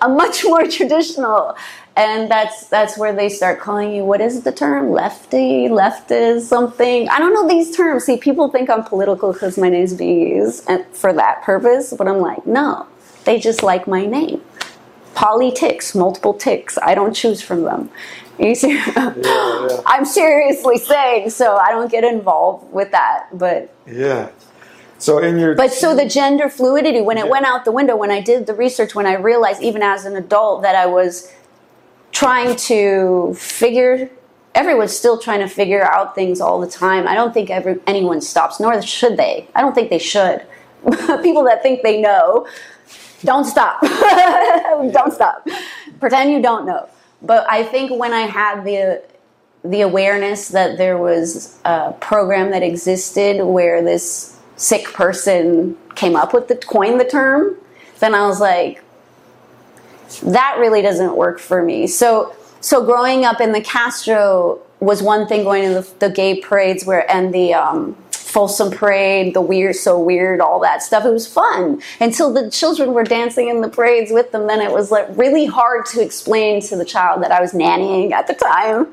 [0.00, 1.56] I'm much more traditional
[1.96, 4.90] and that's that's where they start calling you what is the term?
[4.90, 5.68] Lefty?
[5.68, 7.08] Leftist something?
[7.08, 8.04] I don't know these terms.
[8.04, 12.18] See people think i'm political because my name's bees and for that purpose but i'm
[12.18, 12.86] like no.
[13.24, 14.42] They just like my name.
[15.14, 16.78] Politics multiple ticks.
[16.82, 17.90] I don't choose from them.
[18.38, 18.74] You see?
[18.74, 19.68] Yeah, yeah.
[19.86, 24.28] i'm seriously saying so i don't get involved with that but yeah.
[24.98, 27.30] So in your But so the gender fluidity when it yeah.
[27.30, 30.16] went out the window when I did the research when I realized even as an
[30.16, 31.30] adult that I was
[32.16, 34.10] trying to figure
[34.54, 37.06] everyone's still trying to figure out things all the time.
[37.06, 39.46] I don't think every, anyone stops, nor should they.
[39.54, 40.40] I don't think they should.
[41.22, 42.48] People that think they know,
[43.22, 43.82] don't stop.
[43.82, 45.46] don't stop.
[46.00, 46.88] Pretend you don't know.
[47.20, 49.02] But I think when I had the
[49.62, 56.32] the awareness that there was a program that existed where this sick person came up
[56.32, 57.56] with the coined the term,
[57.98, 58.82] then I was like,
[60.22, 61.86] that really doesn't work for me.
[61.86, 66.40] So so growing up in the Castro was one thing going to the, the gay
[66.40, 67.96] parades where and the um,
[68.36, 71.06] Folsom parade, the weird, so weird, all that stuff.
[71.06, 74.46] It was fun until the children were dancing in the parades with them.
[74.46, 78.12] Then it was like really hard to explain to the child that I was nannying
[78.12, 78.88] at the time.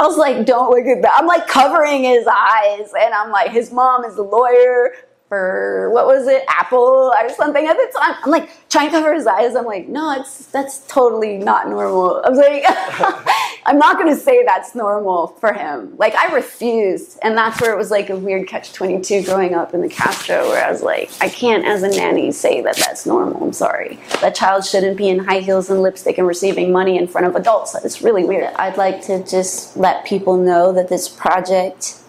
[0.00, 1.12] I was like, don't look at that.
[1.18, 4.94] I'm like covering his eyes, and I'm like, his mom is a lawyer
[5.32, 8.16] for what was it, Apple or something at the time.
[8.22, 9.54] I'm like trying to cover his eyes.
[9.54, 12.20] I'm like, no, it's that's totally not normal.
[12.24, 12.62] I was like,
[13.64, 15.96] I'm not gonna say that's normal for him.
[15.96, 19.54] Like I refused, and that's where it was like a weird catch twenty two growing
[19.54, 22.76] up in the Castro, where I was like, I can't as a nanny say that
[22.76, 23.42] that's normal.
[23.42, 23.98] I'm sorry.
[24.20, 27.36] That child shouldn't be in high heels and lipstick and receiving money in front of
[27.36, 27.74] adults.
[27.74, 28.52] It's really weird.
[28.56, 32.00] I'd like to just let people know that this project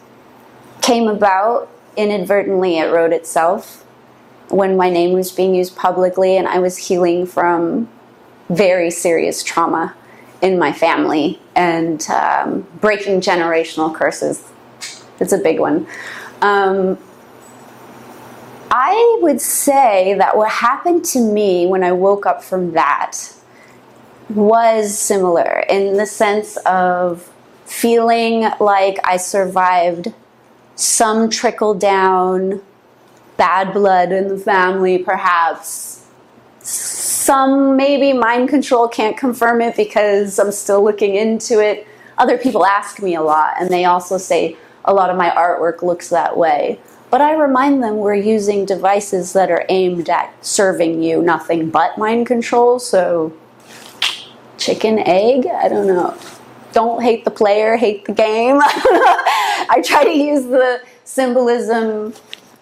[0.82, 3.84] came about inadvertently it wrote itself
[4.50, 7.90] when my name was being used publicly and I was healing from
[8.50, 9.96] very serious trauma
[10.42, 14.44] in my family and um, breaking generational curses.
[15.20, 15.88] It's a big one.
[16.42, 16.98] Um,
[18.70, 23.18] I would say that what happened to me when I woke up from that
[24.30, 27.32] was similar in the sense of
[27.66, 30.14] feeling like I survived
[30.76, 32.62] some trickle down
[33.38, 36.06] bad blood in the family, perhaps.
[36.62, 41.88] Some maybe mind control can't confirm it because I'm still looking into it.
[42.18, 44.56] Other people ask me a lot, and they also say
[44.86, 46.80] a lot of my artwork looks that way.
[47.10, 51.98] But I remind them we're using devices that are aimed at serving you nothing but
[51.98, 52.80] mind control.
[52.80, 53.34] So,
[54.58, 56.18] chicken, egg, I don't know.
[56.74, 58.60] Don't hate the player, hate the game.
[58.62, 62.14] I try to use the symbolism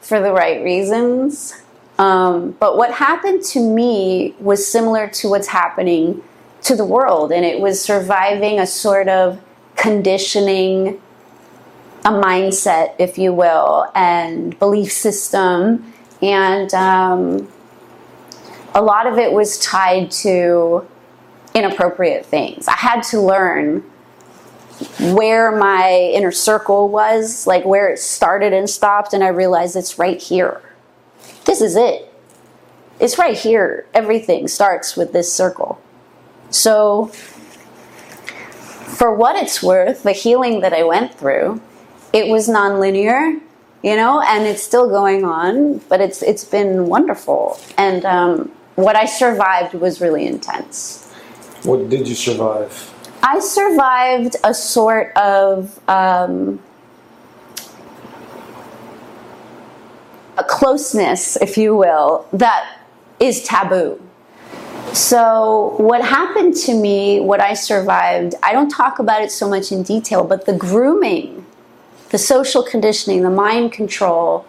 [0.02, 1.62] for the right reasons.
[1.98, 6.22] Um, but what happened to me was similar to what's happening
[6.64, 9.42] to the world, and it was surviving a sort of
[9.76, 11.02] conditioning
[12.04, 15.94] a mindset, if you will, and belief system.
[16.22, 17.48] And um,
[18.74, 20.88] a lot of it was tied to
[21.54, 22.68] inappropriate things.
[22.68, 23.84] I had to learn
[25.14, 29.98] where my inner circle was, like where it started and stopped, and I realized it's
[29.98, 30.62] right here.
[31.46, 32.14] This is it.
[33.00, 33.88] It's right here.
[33.94, 35.82] Everything starts with this circle.
[36.50, 37.08] So,
[38.98, 41.62] for what it's worth, the healing that I went through,
[42.14, 43.42] it was nonlinear,
[43.84, 47.60] you know, and it's still going on, but it's it's been wonderful.
[47.78, 51.10] And um, what I survived was really intense.
[51.64, 52.91] What did you survive?
[53.24, 56.60] I survived a sort of um,
[60.38, 62.80] a closeness, if you will, that
[63.20, 64.02] is taboo.
[64.94, 69.72] So, what happened to me, what I survived, I don't talk about it so much
[69.72, 71.42] in detail, but the grooming
[72.12, 74.46] the social conditioning, the mind control,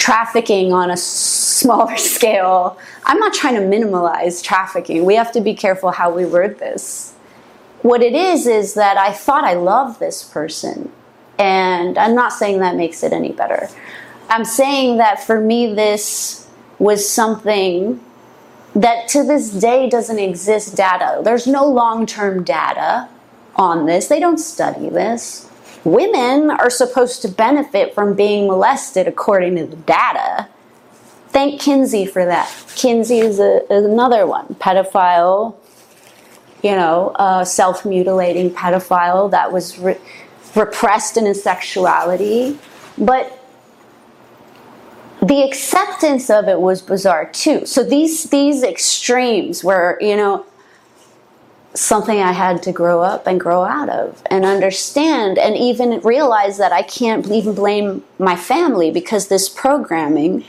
[0.00, 2.76] trafficking on a smaller scale.
[3.04, 5.04] I'm not trying to minimalize trafficking.
[5.04, 7.14] We have to be careful how we word this.
[7.82, 10.90] What it is, is that I thought I loved this person.
[11.38, 13.68] And I'm not saying that makes it any better.
[14.28, 18.00] I'm saying that for me, this was something
[18.74, 21.20] that to this day doesn't exist data.
[21.22, 23.08] There's no long term data
[23.56, 25.49] on this, they don't study this
[25.84, 30.48] women are supposed to benefit from being molested according to the data.
[31.28, 32.52] Thank Kinsey for that.
[32.74, 35.56] Kinsey is, a, is another one, pedophile,
[36.62, 39.98] you know, uh, self mutilating pedophile that was re-
[40.54, 42.58] repressed in his sexuality.
[42.98, 43.40] But
[45.22, 47.64] the acceptance of it was bizarre too.
[47.66, 50.44] So these these extremes were, you know,
[51.74, 56.58] something I had to grow up and grow out of and understand and even realize
[56.58, 60.44] that I can't even blame my family because this programming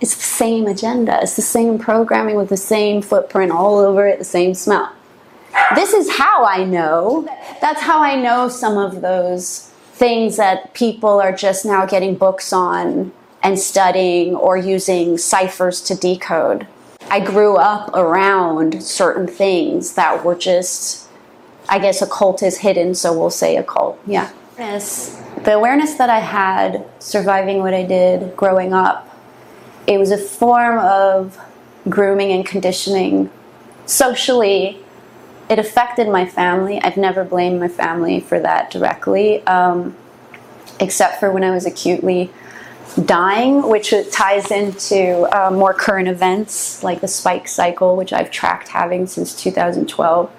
[0.00, 1.20] is the same agenda.
[1.22, 4.92] It's the same programming with the same footprint all over it, the same smell.
[5.74, 7.26] This is how I know.
[7.60, 12.52] That's how I know some of those things that people are just now getting books
[12.52, 16.66] on and studying or using ciphers to decode
[17.10, 21.08] I grew up around certain things that were just,
[21.68, 23.98] I guess, occult is hidden, so we'll say occult.
[24.06, 24.30] Yeah.
[25.44, 29.08] The awareness that I had surviving what I did growing up,
[29.86, 31.38] it was a form of
[31.88, 33.30] grooming and conditioning.
[33.86, 34.78] Socially,
[35.48, 36.78] it affected my family.
[36.82, 39.96] I've never blamed my family for that directly, um,
[40.78, 42.30] except for when I was acutely
[43.04, 48.68] dying, which ties into uh, more current events like the spike cycle, which I've tracked
[48.68, 50.30] having since 2012.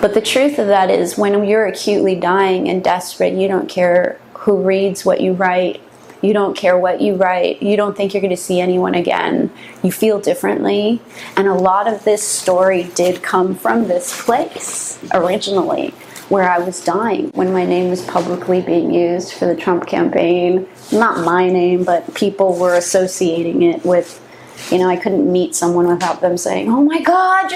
[0.00, 4.18] But the truth of that is, when you're acutely dying and desperate, you don't care
[4.34, 5.82] who reads what you write.
[6.22, 7.62] You don't care what you write.
[7.62, 9.50] You don't think you're going to see anyone again.
[9.82, 11.00] You feel differently.
[11.36, 15.94] And a lot of this story did come from this place originally
[16.30, 20.66] where I was dying when my name was publicly being used for the Trump campaign.
[20.92, 24.24] Not my name, but people were associating it with,
[24.70, 27.52] you know, I couldn't meet someone without them saying, oh my God,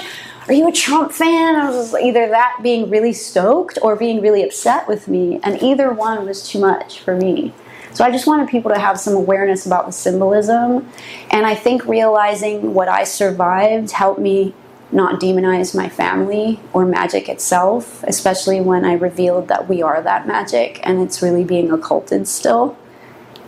[0.47, 1.55] are you a Trump fan?
[1.55, 5.91] I was either that being really stoked or being really upset with me, and either
[5.91, 7.53] one was too much for me.
[7.93, 10.91] So I just wanted people to have some awareness about the symbolism,
[11.31, 14.53] and I think realizing what I survived helped me
[14.91, 20.27] not demonize my family or magic itself, especially when I revealed that we are that
[20.27, 22.77] magic and it's really being occulted still.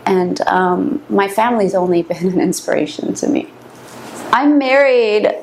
[0.04, 3.48] And um, my family's only been an inspiration to me.
[4.32, 5.34] I married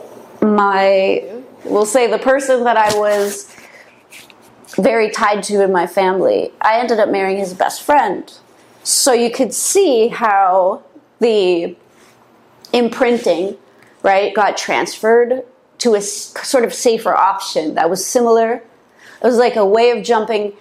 [0.41, 1.23] my
[1.65, 3.51] we'll say the person that I was
[4.77, 8.31] very tied to in my family, I ended up marrying his best friend.
[8.83, 10.83] So you could see how
[11.19, 11.75] the
[12.71, 13.57] imprinting,
[14.03, 15.43] right, got transferred
[15.85, 18.53] to a sort of safer option that was similar.
[18.53, 20.53] It was like a way of jumping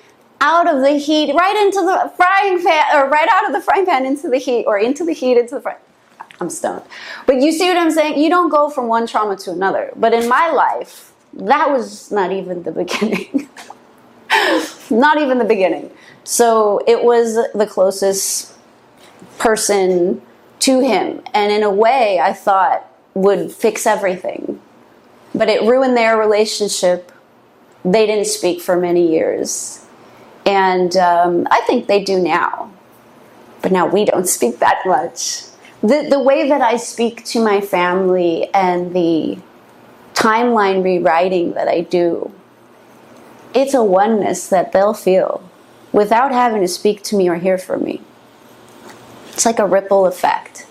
[0.42, 3.86] out of the heat right into the frying pan, or right out of the frying
[3.86, 5.78] pan into the heat, or into the heat into the frying.
[6.40, 6.82] I'm stoned.
[7.26, 8.18] But you see what I'm saying?
[8.18, 9.92] You don't go from one trauma to another.
[9.96, 13.48] But in my life, that was not even the beginning.
[14.90, 15.90] not even the beginning.
[16.24, 18.52] So it was the closest
[19.38, 20.20] person
[20.60, 21.22] to him.
[21.32, 24.60] And in a way, I thought would fix everything.
[25.34, 27.10] But it ruined their relationship.
[27.84, 29.84] They didn't speak for many years.
[30.46, 32.72] And um, I think they do now.
[33.62, 35.44] But now we don't speak that much.
[35.80, 39.38] The, the way that I speak to my family and the
[40.14, 42.32] timeline rewriting that I do,
[43.54, 45.42] it's a oneness that they'll feel
[45.92, 48.00] without having to speak to me or hear from me.
[49.32, 50.66] It's like a ripple effect.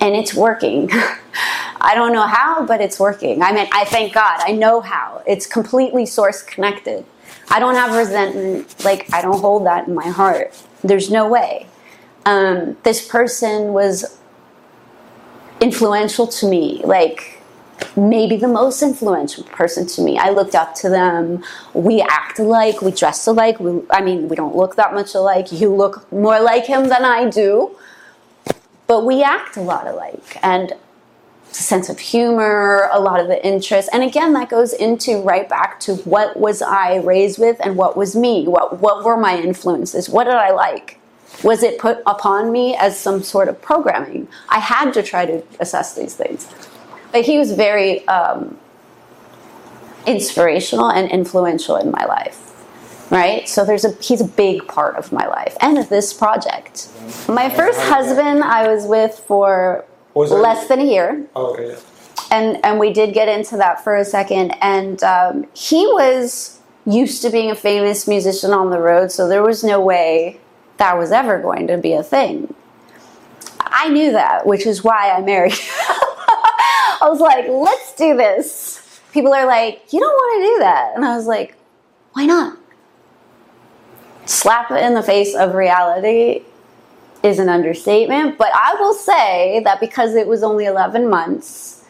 [0.00, 0.90] And it's working.
[1.82, 3.42] I don't know how, but it's working.
[3.42, 4.40] I mean, I thank God.
[4.40, 5.22] I know how.
[5.26, 7.04] It's completely source connected.
[7.48, 8.84] I don't have resentment.
[8.84, 10.54] Like, I don't hold that in my heart.
[10.84, 11.66] There's no way.
[12.26, 14.18] Um, this person was
[15.60, 16.80] influential to me.
[16.84, 17.40] Like,
[17.96, 20.18] maybe the most influential person to me.
[20.18, 21.42] I looked up to them.
[21.74, 23.58] We act alike, we dress alike.
[23.60, 25.52] We, I mean, we don't look that much alike.
[25.52, 27.76] You look more like him than I do,
[28.90, 30.36] but we act a lot alike.
[30.42, 30.72] And
[31.52, 33.88] sense of humor, a lot of the interest.
[33.92, 37.96] And again, that goes into right back to what was I raised with and what
[37.96, 38.48] was me?
[38.48, 40.08] What, what were my influences?
[40.08, 40.98] What did I like?
[41.44, 44.26] Was it put upon me as some sort of programming?
[44.48, 46.48] I had to try to assess these things
[47.12, 48.58] but he was very um,
[50.06, 52.49] inspirational and influential in my life
[53.10, 53.48] right?
[53.48, 56.88] So there's a he's a big part of my life and this project.
[57.28, 59.84] My first husband i was with for
[60.14, 61.26] Was less than a year.
[61.34, 61.70] Oh, okay.
[61.70, 61.78] yeah.
[62.30, 64.52] and and we did get into that for a second.
[64.62, 69.42] And um, he was used to being a famous musician on the road so there
[69.42, 70.40] was no way
[70.78, 72.54] that was ever going to be a thing.
[73.60, 75.52] I knew that which is why i married
[75.82, 79.00] i was like let's do this.
[79.12, 80.92] People are like you don't want to do that.
[80.94, 81.56] And i was like
[82.12, 82.59] why not
[84.30, 86.42] slap in the face of reality
[87.22, 91.84] is an understatement, but I will say that because it was only 11 months,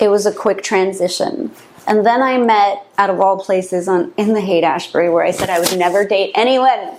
[0.00, 1.50] it was a quick transition.
[1.86, 5.30] And then I met, out of all places, on in the Haight Ashbury, where I
[5.30, 6.96] said I would never date anyone.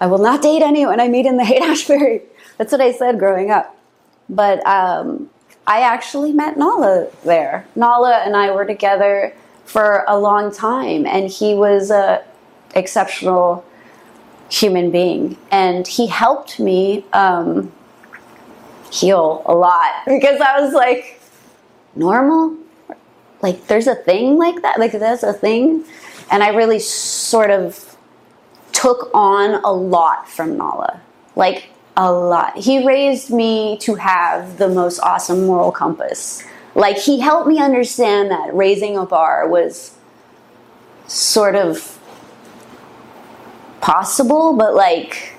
[0.00, 2.22] I will not date anyone I meet in the Haight Ashbury.
[2.58, 3.76] That's what I said growing up.
[4.28, 5.30] But um,
[5.66, 7.66] I actually met Nala there.
[7.74, 9.34] Nala and I were together
[9.64, 12.22] for a long time, and he was a
[12.74, 13.64] exceptional
[14.50, 15.36] human being.
[15.50, 17.72] And he helped me um,
[18.90, 19.92] heal a lot.
[20.06, 21.20] Because i was like
[21.94, 22.56] normal?
[23.42, 24.78] Like there's a thing like that?
[24.78, 25.84] Like that's a thing?
[26.30, 27.96] And i really sort of
[28.72, 31.00] took on a lot from nala.
[31.34, 32.56] Like a lot.
[32.56, 36.44] He raised me to have the most awesome moral compass.
[36.74, 39.96] Like he helped me understand that raising a bar was
[41.06, 41.95] sort of
[43.86, 45.32] possible, but like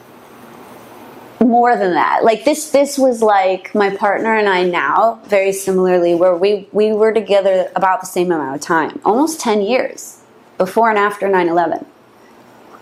[1.41, 2.24] more than that.
[2.24, 6.93] Like this this was like my partner and I now very similarly where we we
[6.93, 10.22] were together about the same amount of time, almost 10 years
[10.58, 11.86] before and after 9/11.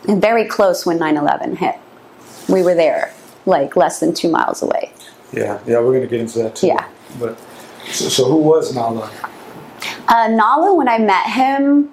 [0.08, 1.76] And very close when 9/11 hit.
[2.48, 3.12] We were there
[3.48, 4.92] like less than 2 miles away.
[5.34, 6.68] Yeah, yeah, we're gonna get into that too.
[6.68, 6.86] Yeah.
[7.20, 7.40] But
[7.92, 9.10] so, so who was Nala?
[10.08, 11.90] Uh, Nala, when I met him,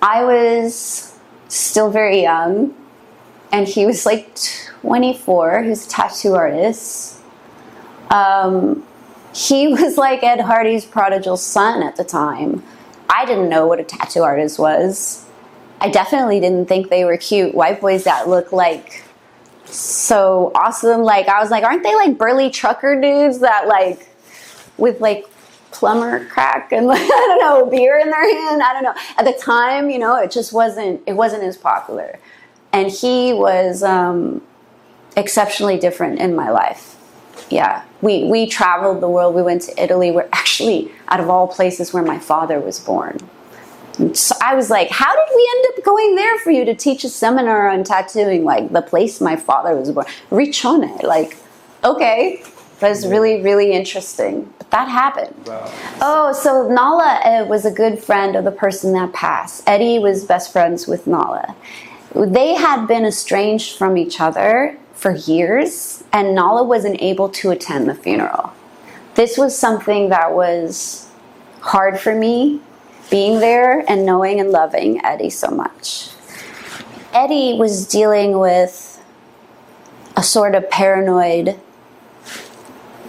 [0.00, 1.12] I was
[1.48, 2.74] still very young,
[3.52, 4.36] and he was like
[4.82, 5.62] 24.
[5.62, 7.20] He was a tattoo artist.
[8.10, 8.84] Um,
[9.34, 12.62] he was like Ed Hardy's prodigal son at the time.
[13.08, 15.26] I didn't know what a tattoo artist was.
[15.80, 19.02] I definitely didn't think they were cute white boys that look like
[19.64, 21.02] so awesome.
[21.02, 24.08] Like I was like, aren't they like burly trucker dudes that like
[24.76, 25.26] with like
[25.70, 28.62] plumber crack and like, I don't know beer in their hand?
[28.62, 28.94] I don't know.
[29.16, 32.18] At the time, you know, it just wasn't it wasn't as popular,
[32.72, 34.42] and he was um,
[35.16, 36.96] exceptionally different in my life.
[37.50, 39.34] Yeah, we we traveled the world.
[39.34, 40.10] We went to Italy.
[40.10, 43.18] We're actually out of all places where my father was born.
[43.98, 46.74] And so I was like, how did we end up going there for you to
[46.74, 48.44] teach a seminar on tattooing?
[48.44, 51.02] Like the place my father was born, Riccione.
[51.02, 51.36] Like,
[51.84, 52.42] okay,
[52.80, 54.50] That was really, really interesting.
[54.56, 55.34] But that happened.
[55.46, 55.72] Wow.
[56.00, 59.62] Oh, so Nala uh, was a good friend of the person that passed.
[59.66, 61.54] Eddie was best friends with Nala.
[62.14, 67.88] They had been estranged from each other for years, and Nala wasn't able to attend
[67.88, 68.52] the funeral.
[69.14, 71.08] This was something that was
[71.60, 72.60] hard for me,
[73.10, 76.10] being there and knowing and loving Eddie so much.
[77.12, 79.02] Eddie was dealing with
[80.16, 81.58] a sort of paranoid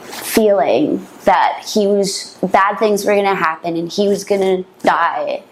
[0.03, 4.69] feeling that he was bad things were going to happen and he was going to
[4.81, 5.43] die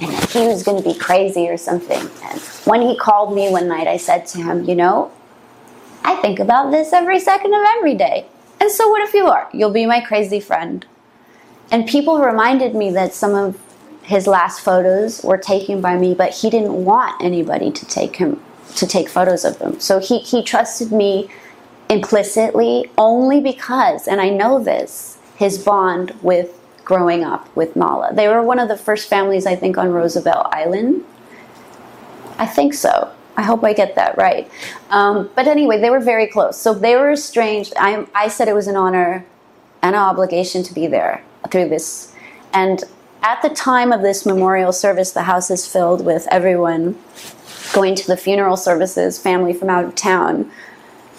[0.00, 2.00] and he was going to be crazy or something.
[2.22, 5.10] And when he called me one night, I said to him, You know,
[6.04, 8.26] I think about this every second of every day.
[8.60, 9.48] And so what if you are?
[9.52, 10.84] You'll be my crazy friend.
[11.70, 13.58] And people reminded me that some of
[14.02, 18.40] his last photos were taken by me, but he didn't want anybody to take him
[18.76, 19.78] to take photos of them.
[19.80, 21.28] So he, he trusted me
[21.90, 26.54] implicitly only because, and I know this, his bond with
[26.88, 28.14] growing up with Nala.
[28.14, 31.04] They were one of the first families, I think, on Roosevelt Island.
[32.38, 33.12] I think so.
[33.36, 34.50] I hope I get that right.
[34.88, 36.58] Um, but anyway, they were very close.
[36.58, 37.74] So they were estranged.
[37.78, 39.26] I, I said it was an honor
[39.82, 42.14] and an obligation to be there through this.
[42.54, 42.82] And
[43.22, 46.98] at the time of this memorial service, the house is filled with everyone
[47.74, 50.50] going to the funeral services, family from out of town.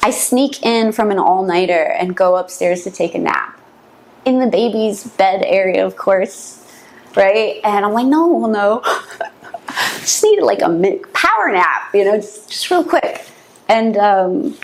[0.01, 3.58] I sneak in from an all nighter and go upstairs to take a nap
[4.29, 6.65] in the baby's bed area, of course,
[7.15, 7.59] right?
[7.63, 8.81] And I'm like, no, well, no.
[9.99, 13.25] just needed like a power nap, you know, just, just real quick.
[13.67, 14.57] And um,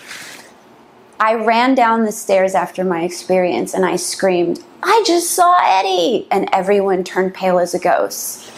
[1.20, 6.28] I ran down the stairs after my experience and I screamed, I just saw Eddie!
[6.32, 8.52] And everyone turned pale as a ghost.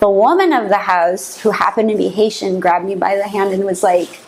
[0.00, 3.52] The woman of the house, who happened to be Haitian, grabbed me by the hand
[3.52, 4.20] and was like,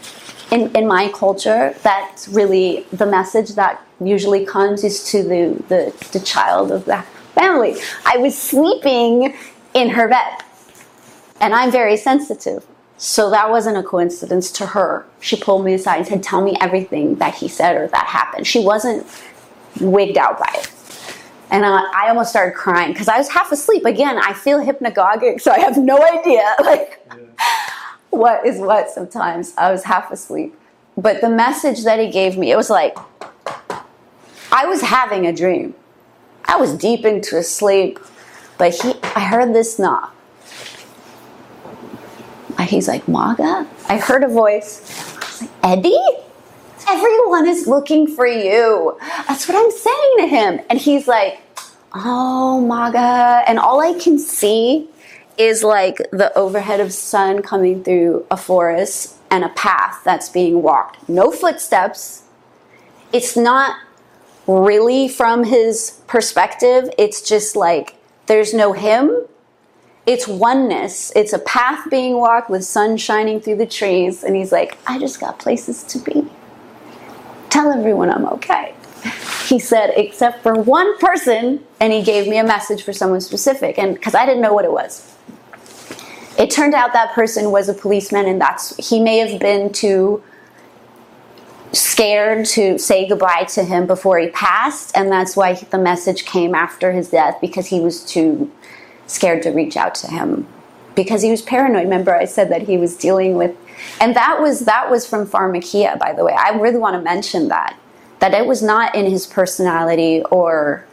[0.51, 6.09] in, in my culture, that's really the message that usually comes is to the, the,
[6.13, 7.03] the child of the
[7.35, 7.77] family.
[8.05, 9.35] I was sleeping
[9.75, 10.43] in her bed,
[11.41, 12.67] and I'm very sensitive.
[12.97, 15.07] So that wasn't a coincidence to her.
[15.21, 18.47] She pulled me aside and said, Tell me everything that he said or that happened.
[18.47, 19.07] She wasn't
[19.81, 20.71] wigged out by it.
[21.51, 23.85] And uh, I almost started crying because I was half asleep.
[23.85, 27.17] Again, I feel hypnagogic, so I have no idea like yeah.
[28.11, 29.55] What is what sometimes.
[29.57, 30.55] I was half asleep.
[30.97, 32.97] But the message that he gave me, it was like
[34.53, 35.75] I was having a dream.
[36.45, 37.99] I was deep into a sleep,
[38.59, 40.15] but he I heard this knock
[42.71, 43.67] he's like, Maga?
[43.89, 45.43] I heard a voice.
[45.63, 45.99] Eddie?
[46.89, 48.97] Everyone is looking for you.
[49.29, 50.61] That's what I'm saying to him.
[50.71, 51.41] And he's like,
[51.93, 53.43] Oh, Maga.
[53.49, 54.89] And all I can see
[55.41, 60.63] is like the overhead of sun coming through a forest and a path that's being
[60.63, 61.09] walked.
[61.09, 62.25] No footsteps.
[63.13, 63.77] It's not
[64.47, 66.91] really from his perspective.
[66.99, 69.27] It's just like there's no him
[70.07, 71.13] it's oneness.
[71.15, 74.25] It's a path being walked with sun shining through the trees.
[74.25, 76.27] And he's like, I just got places to be.
[77.51, 78.75] Tell everyone I'm okay.
[79.47, 83.79] He said, except for one person, and he gave me a message for someone specific,
[83.79, 85.10] and because I didn't know what it was.
[86.41, 90.23] It turned out that person was a policeman, and that's he may have been too
[91.73, 96.55] scared to say goodbye to him before he passed, and that's why the message came
[96.55, 98.51] after his death because he was too
[99.07, 100.47] scared to reach out to him
[100.95, 101.85] because he was paranoid.
[101.85, 103.55] Remember, I said that he was dealing with,
[104.01, 106.33] and that was that was from Pharmakeia, by the way.
[106.33, 107.77] I really want to mention that
[108.21, 110.87] that it was not in his personality or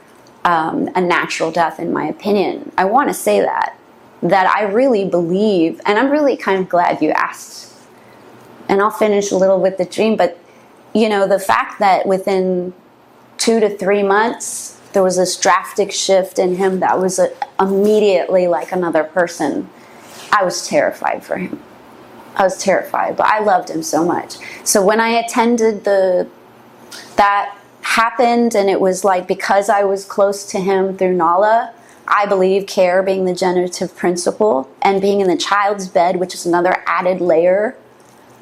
[0.43, 2.69] um, a natural death, in my opinion.
[2.77, 3.76] I want to say that
[4.23, 7.73] that I really believe, and I'm really kind of glad you asked.
[8.69, 10.39] And I'll finish a little with the dream, but
[10.93, 12.73] you know, the fact that within
[13.37, 18.47] two to three months there was this drastic shift in him that was a, immediately
[18.47, 19.69] like another person.
[20.31, 21.61] I was terrified for him.
[22.35, 24.37] I was terrified, but I loved him so much.
[24.63, 26.27] So when I attended the
[27.15, 31.73] that happened and it was like because I was close to him through Nala,
[32.07, 36.45] I believe care being the generative principle and being in the child's bed, which is
[36.45, 37.75] another added layer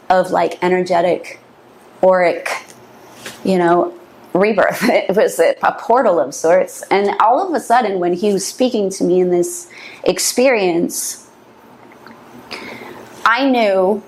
[0.10, 1.40] of like energetic
[2.04, 2.64] auric,
[3.44, 3.98] you know,
[4.34, 4.84] rebirth.
[4.90, 6.84] It was a, a, portal of sorts.
[6.92, 9.70] And all of a sudden, when he was speaking to me in this
[10.04, 11.28] experience,
[13.26, 14.04] I knew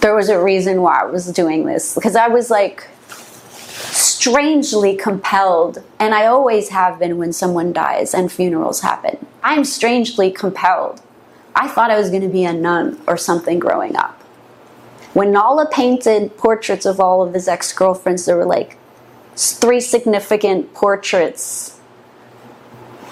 [0.00, 2.88] there was a reason why I was doing this because I was like
[3.78, 9.26] strangely compelled, and I always have been when someone dies and funerals happen.
[9.42, 11.00] I'm strangely compelled.
[11.54, 14.20] I thought I was going to be a nun or something growing up.
[15.14, 18.76] When Nala painted portraits of all of his ex girlfriends, there were like
[19.36, 21.78] three significant portraits.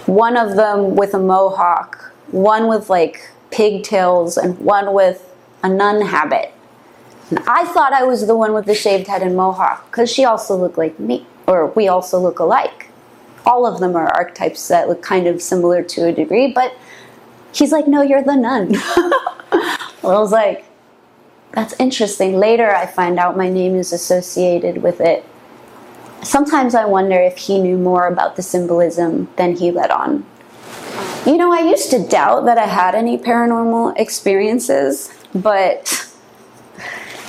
[0.06, 6.02] One of them with a mohawk, one with like pigtails, and one with a nun
[6.02, 6.52] habit.
[7.46, 10.56] I thought I was the one with the shaved head and mohawk because she also
[10.56, 12.88] looked like me, or we also look alike.
[13.44, 16.76] All of them are archetypes that look kind of similar to a degree, but
[17.52, 18.70] he's like, No, you're the nun.
[18.76, 20.66] I was like,
[21.52, 22.38] That's interesting.
[22.38, 25.24] Later, I find out my name is associated with it.
[26.22, 30.24] Sometimes I wonder if he knew more about the symbolism than he let on.
[31.26, 36.05] You know, I used to doubt that I had any paranormal experiences, but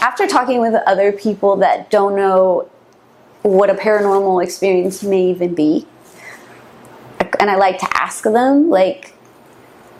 [0.01, 2.69] after talking with other people that don't know
[3.43, 5.87] what a paranormal experience may even be,
[7.39, 9.13] and I like to ask them, like,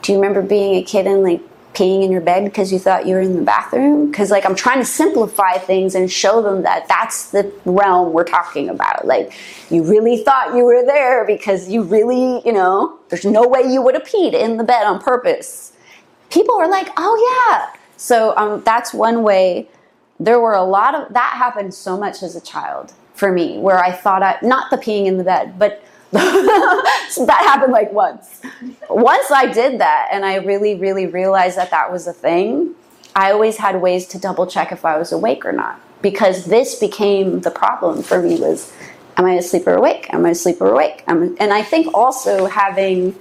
[0.02, 1.40] do you remember being a kid and like
[1.74, 4.10] peeing in your bed because you thought you were in the bathroom?
[4.10, 8.24] Because like I'm trying to simplify things and show them that that's the realm we're
[8.24, 9.06] talking about.
[9.06, 9.32] Like
[9.70, 13.82] you really thought you were there because you really, you know, there's no way you
[13.82, 15.72] would have peed in the bed on purpose.
[16.30, 17.80] People are like, oh yeah.
[17.96, 19.68] So um, that's one way.
[20.20, 23.78] There were a lot of that happened so much as a child for me, where
[23.78, 26.18] I thought I not the peeing in the bed, but so
[27.26, 28.40] that happened like once.
[28.88, 32.74] Once I did that and I really, really realized that that was a thing,
[33.14, 35.80] I always had ways to double check if I was awake or not.
[36.00, 38.72] Because this became the problem for me was,
[39.16, 40.06] am I asleep or awake?
[40.10, 41.02] Am I asleep or awake?
[41.08, 43.18] I'm, and I think also having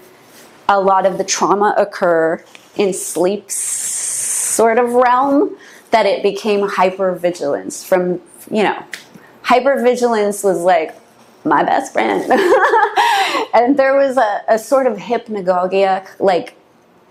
[0.70, 2.43] a lot of the trauma occur
[2.76, 5.58] in sleep sort of realm
[5.91, 8.21] that it became hypervigilance from,
[8.51, 8.83] you know,
[9.43, 10.95] hypervigilance was like,
[11.43, 12.23] my best friend.
[13.53, 16.55] and there was a, a sort of hypnagogia, like,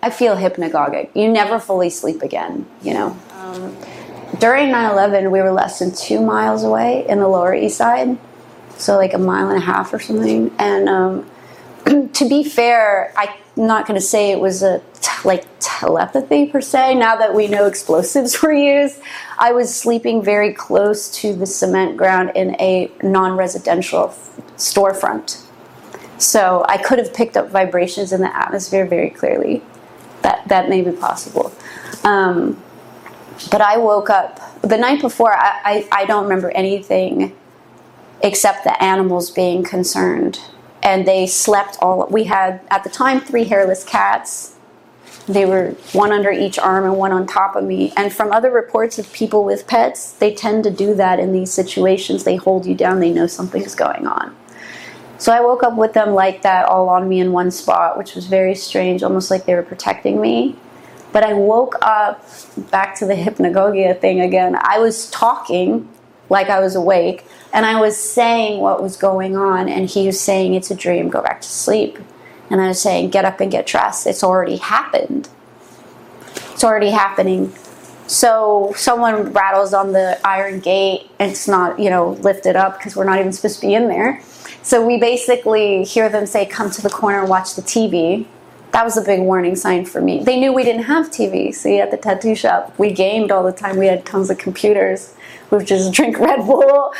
[0.02, 1.10] I feel hypnagogic.
[1.14, 3.18] You never fully sleep again, you know.
[3.32, 3.76] Um,
[4.38, 8.18] during 9 11, we were less than two miles away in the Lower East Side,
[8.76, 10.54] so like a mile and a half or something.
[10.58, 11.26] And um,
[12.12, 16.61] to be fair, I'm not going to say it was a t- like telepathy per
[16.61, 16.95] se.
[16.95, 19.01] Now that we know explosives were used,
[19.39, 24.09] I was sleeping very close to the cement ground in a non-residential
[24.57, 25.43] storefront.
[26.18, 29.62] So I could have picked up vibrations in the atmosphere very clearly.
[30.22, 31.53] That that may be possible.
[32.05, 32.62] Um,
[33.51, 35.37] but I woke up the night before.
[35.37, 37.37] I, I, I don't remember anything
[38.22, 40.41] except the animals being concerned,
[40.87, 42.07] and they slept all.
[42.07, 44.55] We had at the time three hairless cats.
[45.26, 47.93] They were one under each arm and one on top of me.
[47.97, 51.53] And from other reports of people with pets, they tend to do that in these
[51.53, 52.22] situations.
[52.22, 53.01] They hold you down.
[53.01, 54.37] They know something's going on.
[55.18, 58.14] So I woke up with them like that, all on me in one spot, which
[58.14, 60.55] was very strange, almost like they were protecting me.
[61.12, 62.24] But I woke up
[62.70, 64.57] back to the hypnagogia thing again.
[64.61, 65.89] I was talking
[66.28, 70.20] like I was awake, and I was saying what was going on, and he was
[70.20, 71.98] saying, It's a dream, go back to sleep.
[72.50, 74.06] And I was saying, Get up and get dressed.
[74.06, 75.28] It's already happened.
[76.52, 77.52] It's already happening.
[78.06, 82.94] So someone rattles on the iron gate, and it's not, you know, lifted up because
[82.94, 84.22] we're not even supposed to be in there.
[84.62, 88.26] So we basically hear them say, Come to the corner and watch the TV.
[88.72, 90.22] That was a big warning sign for me.
[90.22, 91.54] They knew we didn't have TV.
[91.54, 93.78] See, at the tattoo shop, we gamed all the time.
[93.78, 95.14] We had tons of computers.
[95.51, 96.92] Would just drink Red Bull.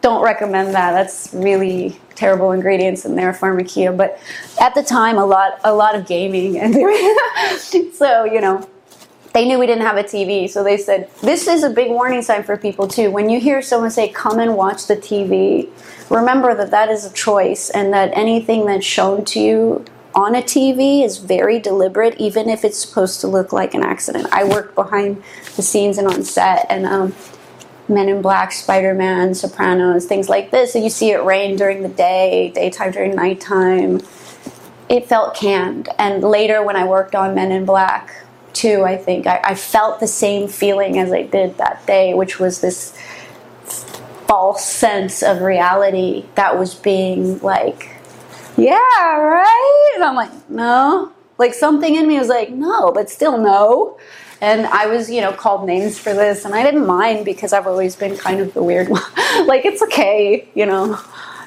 [0.00, 0.92] Don't recommend that.
[0.92, 3.96] That's really terrible ingredients in there, pharmakeia.
[3.96, 4.20] But
[4.60, 6.74] at the time, a lot, a lot of gaming, and
[7.94, 8.68] so you know,
[9.34, 12.22] they knew we didn't have a TV, so they said, This is a big warning
[12.22, 13.10] sign for people too.
[13.10, 15.68] When you hear someone say, Come and watch the TV,
[16.10, 19.84] remember that that is a choice and that anything that's shown to you
[20.14, 24.26] on a TV is very deliberate, even if it's supposed to look like an accident.
[24.32, 25.22] I worked behind
[25.56, 27.14] the scenes and on set, and um,
[27.88, 30.72] Men in Black, Spider Man, Sopranos, things like this.
[30.72, 34.00] So you see it rain during the day, daytime during nighttime.
[34.88, 35.88] It felt canned.
[35.98, 40.00] And later, when I worked on Men in Black, too, I think I, I felt
[40.00, 42.96] the same feeling as I did that day, which was this
[44.26, 47.90] false sense of reality that was being like,
[48.56, 49.92] yeah, right?
[49.94, 51.12] And I'm like, no.
[51.38, 53.98] Like something in me was like, no, but still no.
[54.40, 57.66] And I was, you know, called names for this, and I didn't mind because I've
[57.66, 59.02] always been kind of the weird one.
[59.46, 61.00] like, it's okay, you know.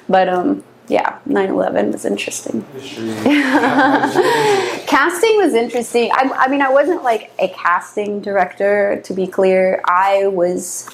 [0.09, 2.65] But, um, yeah, 9 11 was interesting.
[4.87, 6.11] casting was interesting.
[6.13, 9.81] I, I mean, I wasn't like a casting director, to be clear.
[9.87, 10.89] I was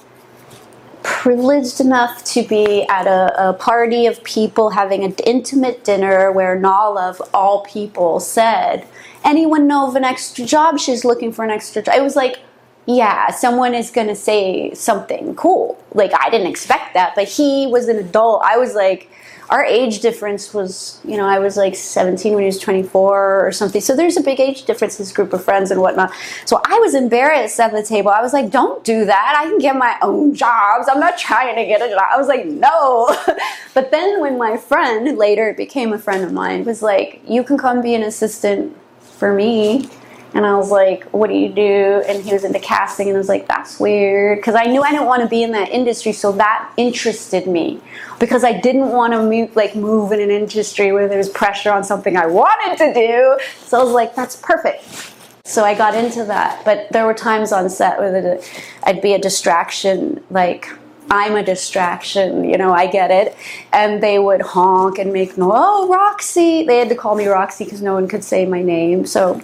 [1.03, 6.59] privileged enough to be at a, a, party of people having an intimate dinner where
[6.59, 8.87] Nala, of all people, said,
[9.23, 10.79] Anyone know of an extra job?
[10.79, 11.95] She's looking for an extra job.
[11.95, 12.39] It was like
[12.87, 15.77] yeah, someone is to say something cool.
[15.93, 18.43] Like, I didn't expect that, but he was an adult.
[18.45, 19.11] I was like,
[19.49, 23.51] our age difference was, you know, I was like 17 when he was 24 or
[23.51, 23.79] something.
[23.79, 26.11] So there's a big age difference, this group of friends and whatnot.
[26.45, 28.09] So I was embarrassed at the table.
[28.09, 29.35] I was like, don't do that.
[29.37, 30.87] I can get my own jobs.
[30.91, 32.03] I'm not trying to get a job.
[32.11, 33.15] I was like, no.
[33.73, 37.57] but then when my friend, later became a friend of mine, was like, you can
[37.57, 39.89] come be an assistant for me
[40.33, 42.03] and I was like, what do you do?
[42.07, 44.39] And he was into casting, and I was like, that's weird.
[44.39, 47.81] Because I knew I didn't want to be in that industry, so that interested me.
[48.19, 51.71] Because I didn't want to move, like move in an industry where there was pressure
[51.71, 53.39] on something I wanted to do.
[53.65, 55.13] So I was like, that's perfect.
[55.45, 56.65] So I got into that.
[56.65, 58.39] But there were times on set where
[58.83, 60.67] I'd be a distraction, like
[61.09, 63.35] I'm a distraction, you know, I get it.
[63.71, 66.65] And they would honk and make no, oh, Roxy.
[66.65, 69.05] They had to call me Roxy because no one could say my name.
[69.05, 69.41] So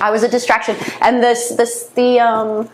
[0.00, 0.76] I was a distraction.
[1.00, 2.68] And this, this, the um,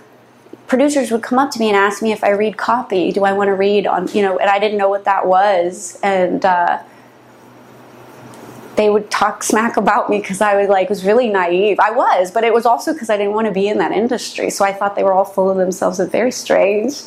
[0.66, 3.12] producers would come up to me and ask me if I read copy.
[3.12, 4.38] Do I want to read on, you know?
[4.38, 5.98] And I didn't know what that was.
[6.02, 6.82] And uh,
[8.76, 11.78] they would talk smack about me because I was like was really naive.
[11.78, 14.48] I was, but it was also because I didn't want to be in that industry.
[14.48, 17.02] So I thought they were all full of themselves and very strange.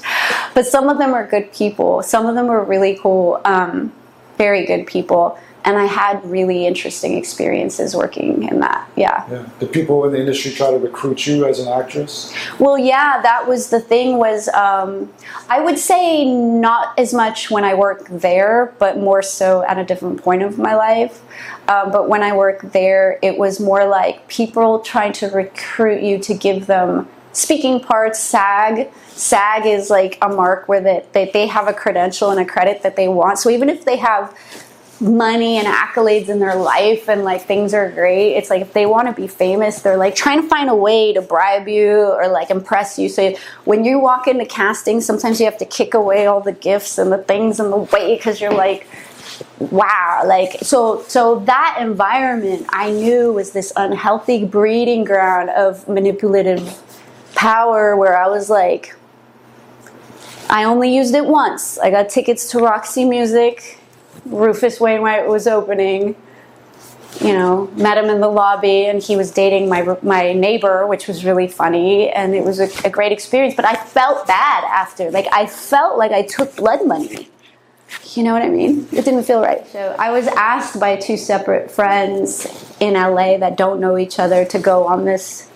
[0.54, 2.04] But some of them are good people.
[2.04, 3.92] Some of them were really cool, um,
[4.38, 8.90] very good people and I had really interesting experiences working in that.
[8.96, 9.26] Yeah.
[9.30, 9.50] Yeah.
[9.60, 12.34] Did people in the industry try to recruit you as an actress?
[12.60, 14.18] Well, yeah, that was the thing.
[14.18, 15.12] Was um,
[15.50, 19.86] I would say not as much when I work there, but more so at a
[19.86, 21.22] different point of my life.
[21.70, 26.20] Um, but when I work there, it was more like people trying to recruit you
[26.20, 28.20] to give them speaking parts.
[28.20, 28.92] SAG.
[29.08, 32.84] SAG is like a mark where that they, they have a credential and a credit
[32.84, 33.40] that they want.
[33.40, 34.38] So even if they have
[35.04, 38.36] money and accolades in their life and like things are great.
[38.36, 41.14] It's like if they want to be famous they're like trying to find a way
[41.14, 43.10] to bribe you or like impress you.
[43.10, 43.36] So
[43.66, 47.12] when you walk into casting sometimes you have to kick away all the gifts and
[47.12, 48.88] the things in the way because you're like
[49.60, 56.82] wow like so so that environment i knew was this unhealthy breeding ground of manipulative
[57.34, 58.96] power where i was like
[60.50, 61.80] i only used it once.
[61.80, 63.80] I got tickets to roxy music
[64.26, 66.16] Rufus Wainwright was opening.
[67.22, 71.08] You know, met him in the lobby, and he was dating my my neighbor, which
[71.08, 73.54] was really funny, and it was a, a great experience.
[73.54, 77.30] But I felt bad after, like I felt like I took blood money.
[78.16, 78.88] You know what I mean?
[78.92, 79.66] It didn't feel right.
[79.68, 82.48] So I was asked by two separate friends
[82.80, 85.50] in LA that don't know each other to go on this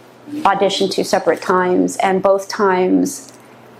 [0.45, 3.34] audition two separate times, and both times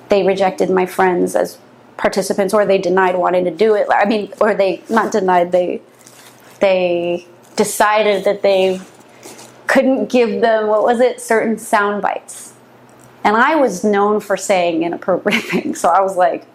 [0.09, 1.57] they rejected my friends as
[1.97, 3.87] participants or they denied wanting to do it.
[3.91, 5.81] I mean, or they not denied they
[6.59, 8.79] they decided that they
[9.67, 12.53] couldn't give them what was it certain sound bites.
[13.23, 16.45] And I was known for saying inappropriate things, so I was like,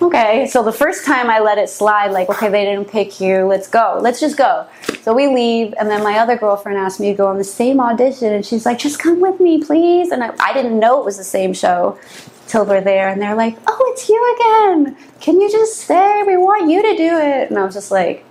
[0.00, 0.46] okay.
[0.46, 3.66] So the first time I let it slide, like, okay, they didn't pick you, let's
[3.66, 4.66] go, let's just go.
[5.02, 7.80] So we leave, and then my other girlfriend asked me to go on the same
[7.80, 10.12] audition, and she's like, just come with me, please.
[10.12, 11.98] And I, I didn't know it was the same show
[12.46, 14.96] till we're there and they're like, oh, it's you again.
[15.20, 16.22] Can you just stay?
[16.26, 17.50] We want you to do it.
[17.50, 18.24] And I was just like,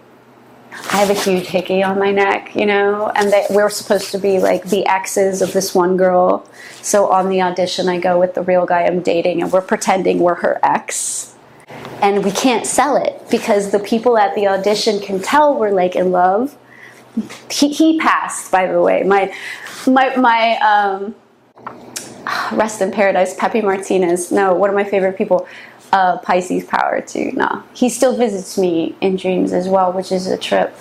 [0.91, 4.17] I have a huge hickey on my neck, you know, and they, we're supposed to
[4.17, 6.47] be like the exes of this one girl.
[6.81, 10.19] So on the audition, I go with the real guy I'm dating, and we're pretending
[10.19, 11.35] we're her ex.
[12.01, 15.95] And we can't sell it because the people at the audition can tell we're like
[15.95, 16.57] in love.
[17.51, 19.03] He, he passed, by the way.
[19.03, 19.33] My,
[19.87, 21.15] my, my, um,
[22.51, 24.31] rest in paradise, Pepe Martinez.
[24.31, 25.47] No, one of my favorite people.
[25.91, 27.31] Uh, Pisces power too.
[27.33, 30.75] No, he still visits me in dreams as well, which is a trip.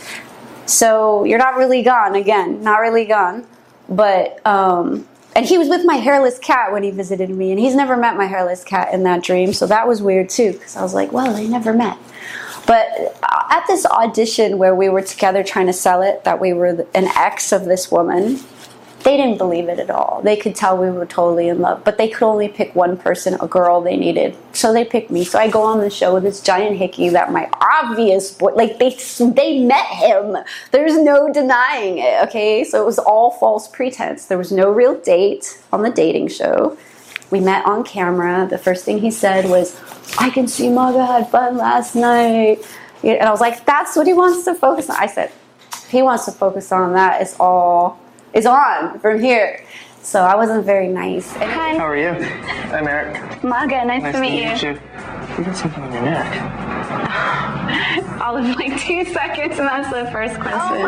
[0.64, 3.46] So you're not really gone again, not really gone.
[3.90, 7.74] But um, and he was with my hairless cat when he visited me, and he's
[7.74, 9.52] never met my hairless cat in that dream.
[9.52, 11.98] So that was weird too, because I was like, well, they never met.
[12.66, 16.52] But uh, at this audition where we were together trying to sell it, that we
[16.52, 18.40] were an ex of this woman,
[19.02, 20.20] they didn't believe it at all.
[20.22, 23.36] They could tell we were totally in love, but they could only pick one person,
[23.40, 24.36] a girl they needed.
[24.52, 25.24] So they picked me.
[25.24, 28.78] So I go on the show with this giant hickey that my obvious boy, like
[28.78, 30.36] they they met him.
[30.70, 32.22] There's no denying it.
[32.28, 34.26] Okay, so it was all false pretense.
[34.26, 36.76] There was no real date on the dating show.
[37.30, 38.46] We met on camera.
[38.48, 39.80] The first thing he said was,
[40.18, 42.64] "I can see Maga had fun last night,"
[43.02, 45.32] and I was like, "That's what he wants to focus on." I said,
[45.72, 47.98] "If he wants to focus on that, it's all."
[48.34, 49.64] Is on from here.
[50.02, 51.30] So I wasn't very nice.
[51.32, 51.76] Hi.
[51.76, 52.08] How are you?
[52.08, 53.44] I'm Eric.
[53.44, 54.70] Maga, nice, Nice to meet you.
[54.70, 54.80] you.
[55.38, 56.42] You got something on your neck.
[58.20, 60.60] All of like two seconds, and that's the first oh question.
[60.60, 60.86] Oh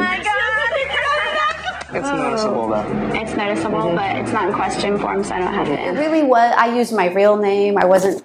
[1.97, 3.11] Oh It's noticeable though.
[3.15, 5.79] It's noticeable, but it's not in question form, so I don't have it.
[5.79, 6.53] It really was.
[6.57, 7.79] I used my real name.
[7.79, 8.25] I wasn't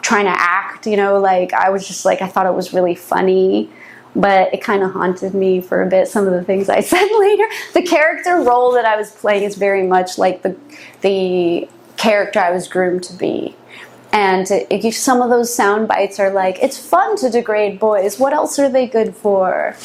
[0.00, 2.94] trying to act, you know, like I was just like I thought it was really
[2.94, 3.70] funny,
[4.16, 6.08] but it kind of haunted me for a bit.
[6.08, 7.46] Some of the things I said later.
[7.74, 10.56] The character role that I was playing is very much like the
[11.00, 13.54] the character I was groomed to be.
[14.12, 18.18] And it, some of those sound bites are like, it's fun to degrade boys.
[18.18, 19.76] What else are they good for?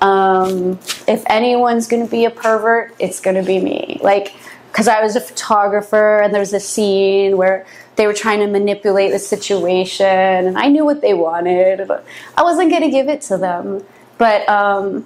[0.00, 3.98] Um, if anyone's going to be a pervert, it's going to be me.
[4.02, 4.34] Like,
[4.72, 7.66] because I was a photographer, and there was a scene where
[7.98, 11.90] they were trying to manipulate the situation, and I knew what they wanted.
[12.36, 13.84] I wasn't going to give it to them.
[14.18, 15.04] But um,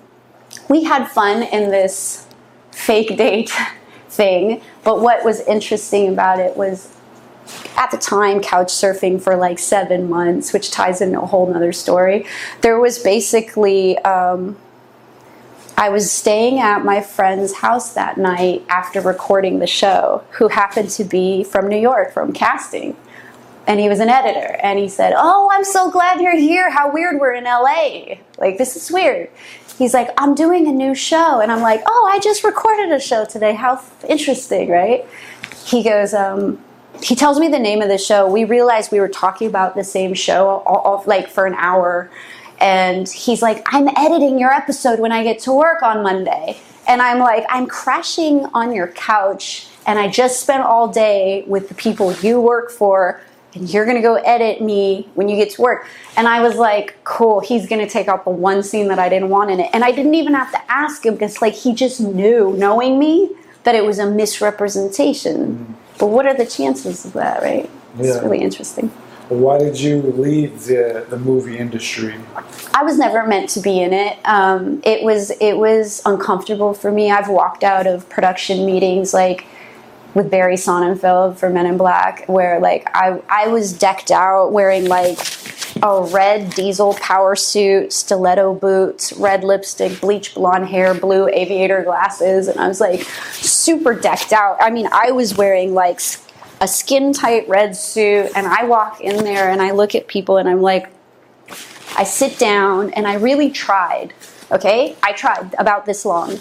[0.68, 2.26] we had fun in this
[2.70, 3.51] fake date
[4.11, 4.61] thing.
[4.84, 6.95] But what was interesting about it was
[7.78, 11.72] at the time couch surfing for like seven months, which ties into a whole nother
[11.72, 12.26] story.
[12.61, 14.59] There was basically, um,
[15.76, 20.90] I was staying at my friend's house that night after recording the show, who happened
[20.90, 22.96] to be from New York, from casting.
[23.66, 26.70] And he was an editor, and he said, Oh, I'm so glad you're here.
[26.70, 28.16] How weird we're in LA.
[28.38, 29.30] Like, this is weird.
[29.78, 31.40] He's like, I'm doing a new show.
[31.40, 33.54] And I'm like, Oh, I just recorded a show today.
[33.54, 35.06] How interesting, right?
[35.64, 36.62] He goes, um,
[37.02, 38.30] he tells me the name of the show.
[38.30, 42.10] We realized we were talking about the same show all, all, like for an hour.
[42.62, 46.60] And he's like, I'm editing your episode when I get to work on Monday.
[46.86, 51.68] And I'm like, I'm crashing on your couch and I just spent all day with
[51.68, 53.20] the people you work for
[53.54, 55.86] and you're gonna go edit me when you get to work.
[56.16, 59.28] And I was like, cool, he's gonna take out the one scene that I didn't
[59.28, 59.70] want in it.
[59.72, 63.30] And I didn't even have to ask him because like he just knew, knowing me,
[63.64, 65.56] that it was a misrepresentation.
[65.56, 65.72] Mm-hmm.
[65.98, 67.68] But what are the chances of that, right?
[67.98, 68.92] It's really interesting.
[69.33, 72.14] Why did you leave the the movie industry?
[72.74, 74.18] I was never meant to be in it.
[74.24, 77.11] Um, it was it was uncomfortable for me.
[77.11, 79.47] I've walked out of production meetings like
[80.14, 84.87] with Barry Sonnenfeld for Men in Black, where like I I was decked out wearing
[84.87, 85.18] like
[85.83, 92.49] a red diesel power suit, stiletto boots, red lipstick, bleach blonde hair, blue aviator glasses,
[92.49, 93.03] and I was like
[93.33, 94.57] super decked out.
[94.61, 96.01] I mean, I was wearing like
[96.62, 100.36] a skin tight red suit, and I walk in there and I look at people
[100.36, 100.88] and I'm like,
[101.98, 104.14] I sit down and I really tried.
[104.50, 106.38] Okay, I tried about this long.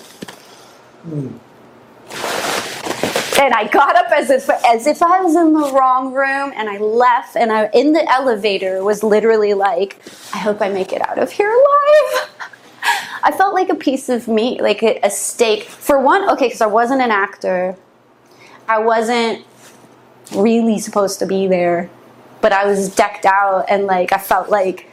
[3.41, 6.69] And I got up as if as if I was in the wrong room, and
[6.69, 7.35] I left.
[7.35, 9.99] And I in the elevator was literally like,
[10.35, 12.29] I hope I make it out of here alive.
[13.23, 15.63] I felt like a piece of meat, like a, a steak.
[15.63, 17.75] For one, okay, because I wasn't an actor.
[18.67, 19.43] I wasn't
[20.35, 21.89] really supposed to be there,
[22.41, 24.87] but I was decked out and like I felt like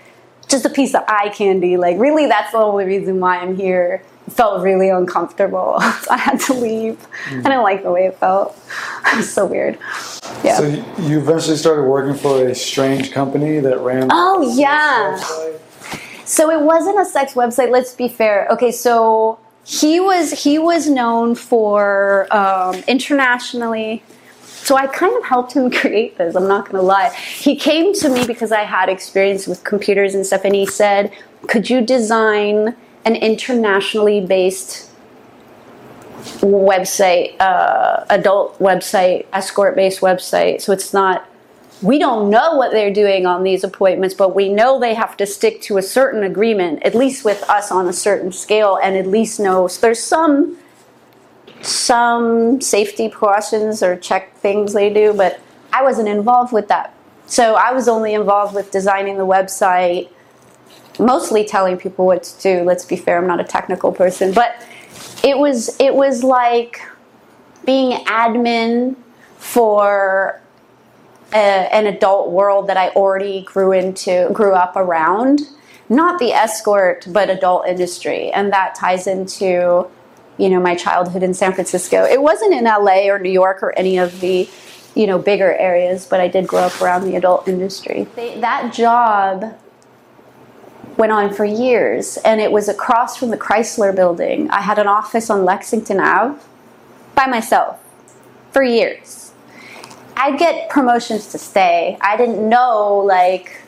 [0.48, 1.76] just a piece of eye candy.
[1.76, 4.02] Like really, that's the only reason why I'm here.
[4.26, 5.76] It felt really uncomfortable.
[6.10, 7.06] I had to leave.
[7.30, 8.58] I didn't like the way it felt.
[9.10, 9.78] It was so weird.
[10.44, 10.58] Yeah.
[10.58, 14.08] So you you eventually started working for a strange company that ran.
[14.10, 15.16] Oh, yeah.
[16.26, 17.70] So it wasn't a sex website.
[17.70, 18.46] Let's be fair.
[18.50, 24.02] Okay, so he was he was known for um, internationally.
[24.64, 26.34] So I kind of helped him create this.
[26.34, 27.10] I'm not gonna lie.
[27.14, 31.12] He came to me because I had experience with computers and stuff, and he said,
[31.48, 34.90] "Could you design an internationally based
[36.40, 40.60] website, uh, adult website, escort based website?
[40.60, 41.28] So it's not
[41.80, 45.26] we don't know what they're doing on these appointments, but we know they have to
[45.26, 49.06] stick to a certain agreement, at least with us on a certain scale, and at
[49.06, 50.58] least know so there's some
[51.62, 55.40] some safety precautions or check things they do, but
[55.72, 56.94] I wasn't involved with that.
[57.26, 60.10] So I was only involved with designing the website,
[60.98, 62.62] mostly telling people what to do.
[62.62, 64.64] Let's be fair, I'm not a technical person, but
[65.22, 66.80] it was it was like
[67.64, 68.96] being admin
[69.36, 70.40] for
[71.32, 75.42] a, an adult world that I already grew into, grew up around.
[75.90, 79.86] Not the escort, but adult industry, and that ties into,
[80.38, 82.04] you know, my childhood in San Francisco.
[82.04, 84.48] It wasn't in LA or New York or any of the,
[84.94, 88.06] you know, bigger areas, but I did grow up around the adult industry.
[88.14, 89.56] They, that job
[90.96, 94.50] went on for years, and it was across from the Chrysler Building.
[94.50, 96.40] I had an office on Lexington Ave
[97.14, 97.80] by myself
[98.52, 99.32] for years.
[100.16, 101.96] I'd get promotions to stay.
[102.00, 103.60] I didn't know like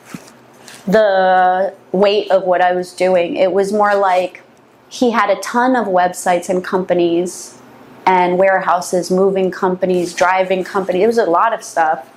[0.85, 3.37] the weight of what I was doing.
[3.37, 4.43] It was more like
[4.91, 7.57] he had a ton of websites and companies
[8.05, 11.03] and warehouses, moving companies, driving companies.
[11.03, 12.09] It was a lot of stuff.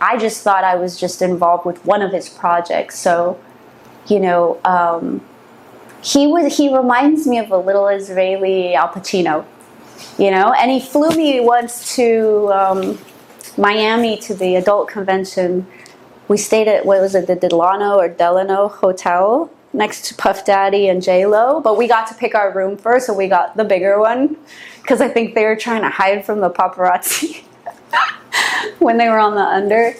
[0.00, 3.00] I just thought I was just involved with one of his projects.
[3.00, 3.40] So,
[4.06, 5.26] you know, um,
[6.04, 9.44] he was he reminds me of a little Israeli Al Pacino.
[10.16, 10.52] you know.
[10.52, 12.98] And he flew me once to um,
[13.58, 15.66] Miami to the adult convention.
[16.28, 20.88] We stayed at what was it, the Delano or Delano Hotel next to Puff Daddy
[20.88, 23.64] and J Lo, but we got to pick our room first, so we got the
[23.64, 24.36] bigger one
[24.80, 27.42] because I think they were trying to hide from the paparazzi
[28.78, 29.94] when they were on the under.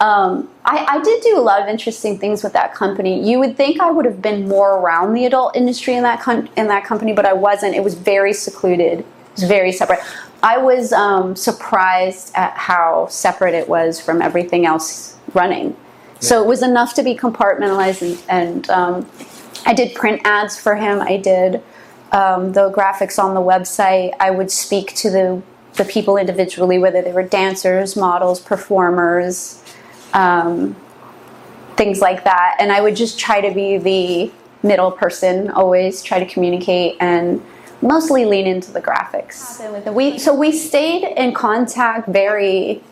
[0.00, 3.26] Um, I, I, did do a lot of interesting things with that company.
[3.26, 6.50] You would think I would have been more around the adult industry in that con-
[6.56, 7.76] in that company, but I wasn't.
[7.76, 9.00] It was very secluded.
[9.00, 9.06] It
[9.36, 10.00] was very separate.
[10.42, 15.76] I was um, surprised at how separate it was from everything else running.
[16.20, 19.10] So it was enough to be compartmentalized, and, and um,
[19.66, 21.00] I did print ads for him.
[21.00, 21.62] I did
[22.12, 24.14] um, the graphics on the website.
[24.20, 25.42] I would speak to the
[25.74, 29.62] the people individually, whether they were dancers, models, performers,
[30.12, 30.76] um,
[31.76, 32.56] things like that.
[32.60, 37.44] And I would just try to be the middle person, always try to communicate and
[37.82, 39.92] mostly lean into the graphics.
[39.92, 42.82] We, so we stayed in contact very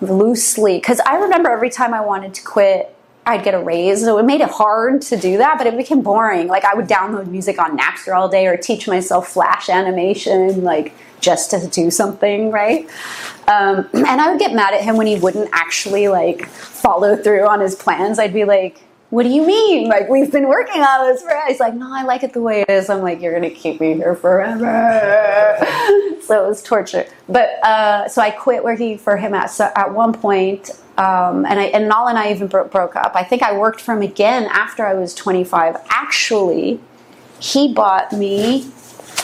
[0.00, 2.94] loosely because I remember every time I wanted to quit,
[3.26, 4.00] I'd get a raise.
[4.00, 6.48] So it made it hard to do that, but it became boring.
[6.48, 10.94] Like I would download music on Napster all day or teach myself Flash animation, like
[11.20, 12.88] just to do something, right?
[13.46, 17.46] Um, and I would get mad at him when he wouldn't actually like follow through
[17.46, 18.18] on his plans.
[18.18, 18.80] I'd be like,
[19.10, 19.88] what do you mean?
[19.88, 21.36] Like, we've been working on this for.
[21.48, 22.88] He's like, no, I like it the way it is.
[22.88, 25.56] I'm like, you're gonna keep me here forever.
[26.22, 27.06] so it was torture.
[27.28, 31.58] But uh, so I quit working for him at so at one point, um, and
[31.58, 33.12] I and Nal and I even bro- broke up.
[33.16, 35.76] I think I worked for him again after I was 25.
[35.88, 36.78] Actually,
[37.40, 38.62] he bought me.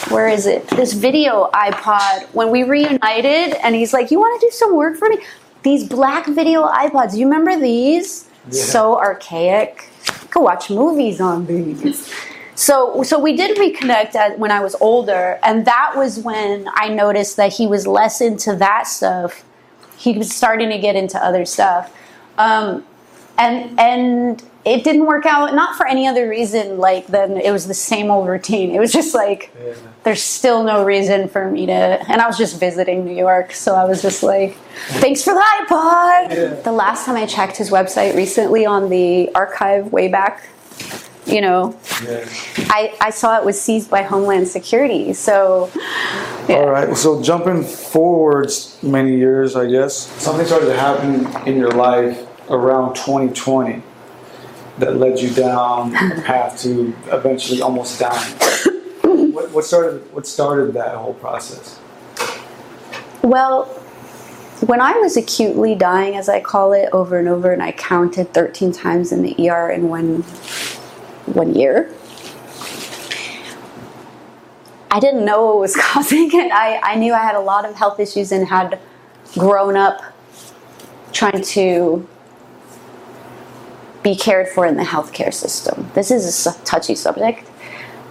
[0.09, 0.67] Where is it?
[0.69, 4.97] This video iPod when we reunited, and he's like, "You want to do some work
[4.97, 5.19] for me?"
[5.63, 7.17] These black video iPods.
[7.17, 8.26] You remember these?
[8.51, 8.63] Yeah.
[8.63, 9.89] So archaic.
[10.09, 12.13] I could watch movies on these.
[12.55, 16.89] So, so we did reconnect at, when I was older, and that was when I
[16.89, 19.45] noticed that he was less into that stuff.
[19.99, 21.95] He was starting to get into other stuff,
[22.39, 22.85] um,
[23.37, 25.55] and and it didn't work out.
[25.55, 28.73] Not for any other reason, like then it was the same old routine.
[28.73, 29.75] It was just like yeah.
[30.03, 31.73] there's still no reason for me to.
[31.73, 34.57] And I was just visiting New York, so I was just like,
[34.99, 36.31] thanks for the iPod.
[36.31, 36.61] Yeah.
[36.63, 40.49] The last time I checked his website recently on the archive way back,
[41.27, 42.29] you know, yeah.
[42.69, 45.13] I, I saw it was seized by Homeland Security.
[45.13, 45.71] So,
[46.49, 46.57] yeah.
[46.57, 46.97] all right.
[46.97, 52.95] So jumping forwards many years, I guess something started to happen in your life around
[52.95, 53.81] 2020
[54.79, 58.35] that led you down a path to eventually almost dying.
[59.33, 61.81] what, what started what started that whole process?
[63.23, 63.65] Well,
[64.67, 68.33] when I was acutely dying, as I call it, over and over, and I counted
[68.33, 70.23] 13 times in the ER in one
[71.27, 71.93] one year.
[74.91, 76.53] I didn't know what was causing it.
[76.53, 78.79] I, I knew I had a lot of health issues and had
[79.33, 80.01] grown up
[81.13, 82.07] trying to
[84.07, 85.91] be cared for in the healthcare system.
[85.95, 87.51] This is a touchy subject,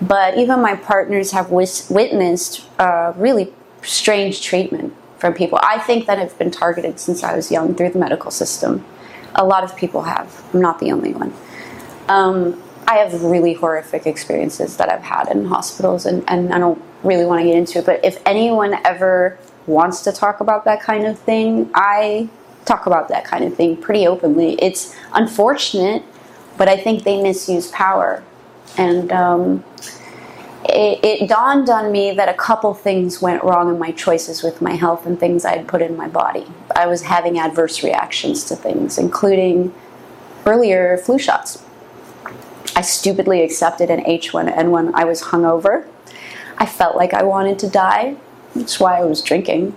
[0.02, 5.58] but even my partners have witnessed uh, really strange treatment from people.
[5.64, 8.84] I think that have been targeted since I was young through the medical system.
[9.36, 10.44] A lot of people have.
[10.54, 11.34] I'm not the only one.
[12.10, 16.82] Um, I have really horrific experiences that I've had in hospitals, and, and I don't
[17.04, 17.86] really want to get into it.
[17.86, 22.28] But if anyone ever wants to talk about that kind of thing, I
[22.66, 24.54] talk about that kind of thing pretty openly.
[24.62, 26.04] It's unfortunate,
[26.58, 28.24] but I think they misuse power.
[28.78, 29.64] And um,
[30.66, 34.62] it, it, dawned on me that a couple things went wrong in my choices with
[34.62, 36.46] my health and things I'd put in my body.
[36.76, 39.74] I was having adverse reactions to things, including
[40.46, 41.64] earlier flu shots.
[42.76, 44.92] I stupidly accepted an H1N1.
[44.96, 45.88] I was hungover.
[46.58, 48.18] I felt like I wanted to die.
[48.56, 49.76] That's why I was drinking.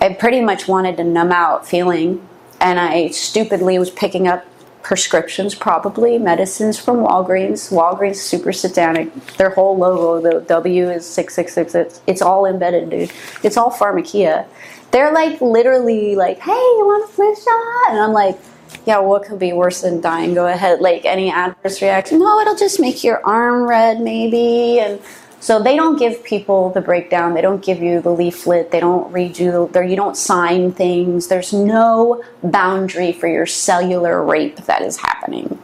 [0.00, 2.26] I pretty much wanted to numb out feeling,
[2.60, 4.44] and I stupidly was picking up
[4.82, 7.72] prescriptions, probably medicines from Walgreens.
[7.72, 9.12] Walgreens super satanic.
[9.36, 11.74] Their whole logo, the W is six six six.
[11.74, 13.10] It's, it's all embedded, dude.
[13.42, 14.46] It's all pharmakeia.
[14.92, 17.90] They're like literally like, hey, you want a flu shot?
[17.90, 18.38] And I'm like,
[18.86, 20.34] yeah, what could be worse than dying?
[20.34, 20.80] Go ahead.
[20.80, 22.20] Like any adverse reaction?
[22.20, 25.00] No, it'll just make your arm red, maybe, and
[25.40, 27.34] so they don't give people the breakdown.
[27.34, 28.70] They don't give you the leaflet.
[28.70, 29.70] They don't read you.
[29.74, 31.28] You don't sign things.
[31.28, 35.58] There's no boundary for your cellular rape that is happening.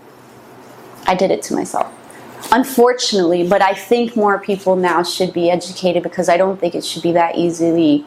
[1.07, 1.93] I did it to myself.
[2.53, 6.85] Unfortunately, but I think more people now should be educated because I don't think it
[6.85, 8.07] should be that easily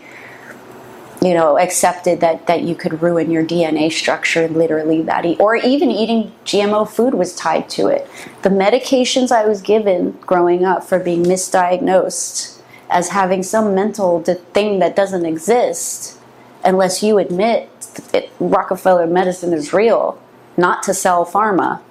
[1.25, 5.55] you know accepted that that you could ruin your DNA structure literally that eat, or
[5.55, 8.07] even eating GMO food was tied to it.
[8.43, 12.61] The medications I was given growing up for being misdiagnosed
[12.91, 16.19] as having some mental thing that doesn't exist
[16.63, 17.69] unless you admit
[18.11, 20.21] that Rockefeller medicine is real,
[20.57, 21.81] not to sell pharma,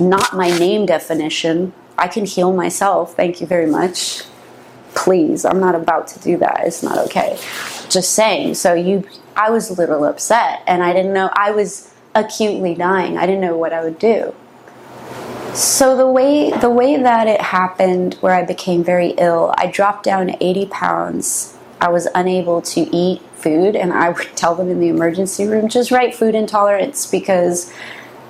[0.00, 1.74] not my name definition.
[1.98, 3.14] I can heal myself.
[3.14, 4.22] Thank you very much.
[4.94, 6.62] Please, I'm not about to do that.
[6.64, 7.38] It's not okay.
[7.88, 8.54] Just saying.
[8.54, 9.04] So you
[9.36, 13.16] I was a little upset and I didn't know I was acutely dying.
[13.16, 14.34] I didn't know what I would do.
[15.54, 20.04] So the way the way that it happened where I became very ill, I dropped
[20.04, 21.56] down 80 pounds.
[21.80, 25.68] I was unable to eat food and I would tell them in the emergency room
[25.68, 27.72] just write food intolerance because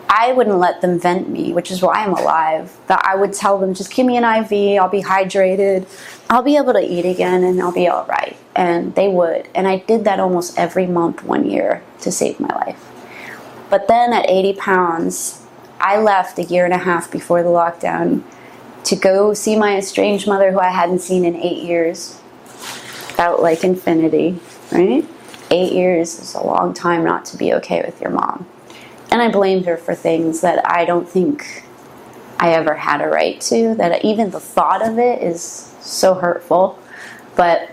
[0.09, 2.77] I wouldn't let them vent me, which is why I'm alive.
[2.87, 5.87] That I would tell them, just give me an IV, I'll be hydrated,
[6.31, 8.37] I'll be able to eat again, and I'll be all right.
[8.57, 9.49] And they would.
[9.55, 12.85] And I did that almost every month, one year, to save my life.
[13.71, 15.43] But then at 80 pounds,
[15.81, 18.23] I left a year and a half before the lockdown
[18.85, 22.19] to go see my estranged mother, who I hadn't seen in eight years.
[22.47, 24.41] Felt like infinity,
[24.73, 25.05] right?
[25.51, 28.47] Eight years is a long time not to be okay with your mom.
[29.11, 31.65] And I blamed her for things that I don't think
[32.39, 35.43] I ever had a right to, that even the thought of it is
[35.81, 36.79] so hurtful.
[37.37, 37.71] But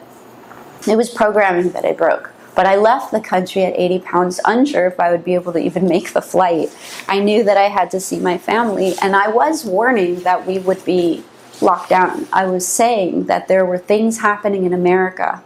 [0.88, 2.32] it was programming that I broke.
[2.56, 5.60] But I left the country at 80 pounds, unsure if I would be able to
[5.60, 6.76] even make the flight.
[7.08, 10.60] I knew that I had to see my family, and I was warning that we
[10.60, 11.24] would be
[11.62, 12.28] locked down.
[12.32, 15.44] I was saying that there were things happening in America.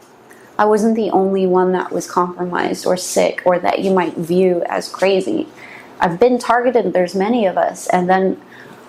[0.58, 4.64] I wasn't the only one that was compromised or sick or that you might view
[4.68, 5.48] as crazy.
[6.00, 7.88] I've been targeted, there's many of us.
[7.88, 8.42] And then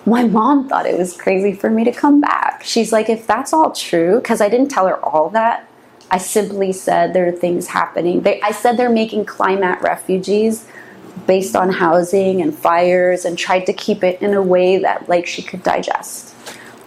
[0.05, 2.63] my mom thought it was crazy for me to come back.
[2.63, 5.67] She's like, if that's all true, because I didn't tell her all that,
[6.09, 8.21] I simply said there are things happening.
[8.21, 10.67] They, I said they're making climate refugees
[11.27, 15.27] based on housing and fires and tried to keep it in a way that like
[15.27, 16.35] she could digest.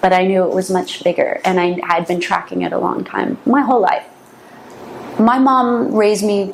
[0.00, 3.04] But I knew it was much bigger and I had been tracking it a long
[3.04, 4.06] time, my whole life.
[5.18, 6.52] My mom raised me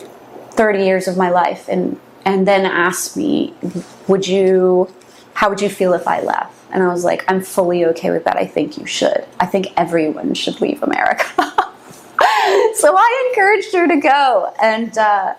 [0.50, 3.54] 30 years of my life and and then asked me,
[4.08, 4.92] "Would you
[5.34, 8.24] how would you feel if I left?" And I was like, "I'm fully okay with
[8.24, 8.36] that.
[8.36, 9.24] I think you should.
[9.38, 11.26] I think everyone should leave America."
[12.74, 15.34] so I encouraged her to go, and uh,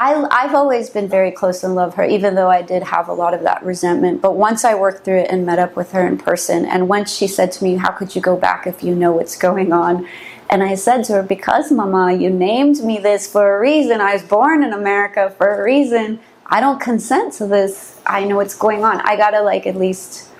[0.00, 3.12] I, I've always been very close and love her, even though I did have a
[3.12, 4.22] lot of that resentment.
[4.22, 7.14] But once I worked through it and met up with her in person, and once
[7.14, 10.08] she said to me, How could you go back if you know what's going on?
[10.50, 14.00] And I said to her, Because, Mama, you named me this for a reason.
[14.00, 16.18] I was born in America for a reason.
[16.44, 18.00] I don't consent to this.
[18.04, 19.00] I know what's going on.
[19.02, 20.30] I gotta, like, at least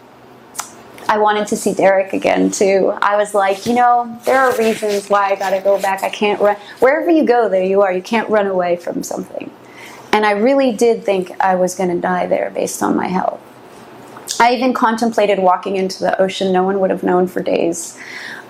[1.11, 2.93] I wanted to see Derek again too.
[3.03, 6.05] I was like, you know, there are reasons why I gotta go back.
[6.05, 6.55] I can't run.
[6.79, 7.93] Wherever you go, there you are.
[7.93, 9.51] You can't run away from something.
[10.13, 13.41] And I really did think I was gonna die there based on my health.
[14.39, 16.53] I even contemplated walking into the ocean.
[16.53, 17.99] No one would have known for days.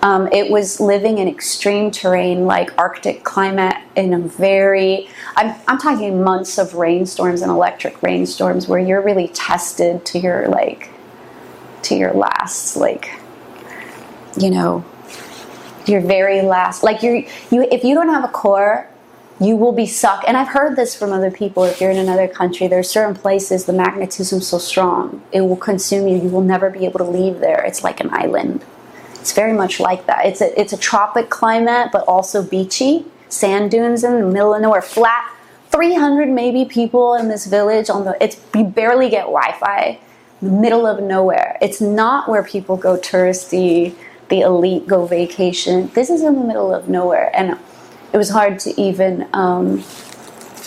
[0.03, 5.77] Um, it was living in extreme terrain like Arctic climate in a very, I'm, I'm
[5.77, 10.89] talking months of rainstorms and electric rainstorms where you're really tested to your like
[11.83, 13.11] to your last like
[14.37, 14.85] you know
[15.85, 17.17] your very last like you're
[17.49, 18.87] you if you don't have a core
[19.39, 21.63] you will be sucked and i've heard this from other people.
[21.63, 26.07] If you're in another country there's certain places the magnetism's so strong it will consume
[26.07, 26.15] you.
[26.15, 27.63] You will never be able to leave there.
[27.63, 28.63] It's like an island
[29.21, 33.71] it's very much like that it's a it's a tropic climate but also beachy sand
[33.71, 35.31] dunes in the middle of nowhere flat
[35.69, 39.97] 300 maybe people in this village on the it's you barely get wi-fi
[40.41, 41.57] middle of nowhere.
[41.61, 43.95] It's not where people go touristy,
[44.29, 45.91] the elite go vacation.
[45.93, 47.57] This is in the middle of nowhere, and
[48.11, 49.83] it was hard to even um,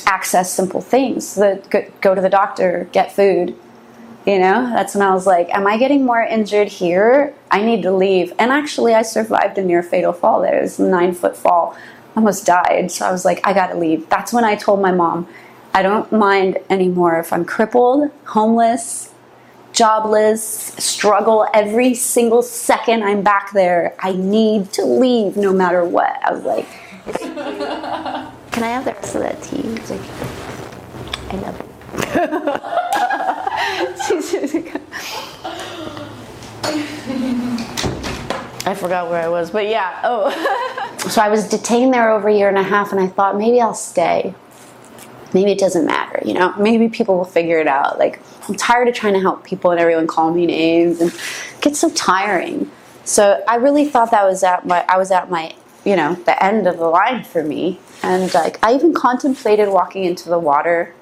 [0.07, 1.35] access simple things.
[1.35, 3.57] The, go to the doctor, get food.
[4.27, 7.35] You know, that's when I was like, "Am I getting more injured here?
[7.51, 10.41] I need to leave." And actually, I survived a near fatal fall.
[10.41, 11.77] There was a nine foot fall.
[12.15, 12.91] I almost died.
[12.91, 15.29] So I was like, "I got to leave." That's when I told my mom,
[15.75, 19.11] "I don't mind anymore if I'm crippled, homeless."
[19.75, 23.95] jobless, struggle every single second I'm back there.
[23.99, 26.17] I need to leave no matter what.
[26.25, 26.67] I was like,
[28.53, 29.63] can I have the rest of that tea?
[29.63, 30.01] He's like,
[31.31, 33.31] I love it.
[38.67, 40.01] I forgot where I was, but yeah.
[40.05, 40.31] Oh.
[41.09, 43.61] so I was detained there over a year and a half, and I thought maybe
[43.61, 44.35] I'll stay.
[45.35, 46.55] Maybe it doesn't matter, you know?
[46.57, 47.99] Maybe people will figure it out.
[47.99, 51.61] Like, I'm tired of trying to help people and everyone call me names and it
[51.61, 52.71] gets so tiring.
[53.05, 55.55] So I really thought that was at my I was at my
[55.85, 60.05] you know the end of the line for me and like I even contemplated walking
[60.05, 60.95] into the water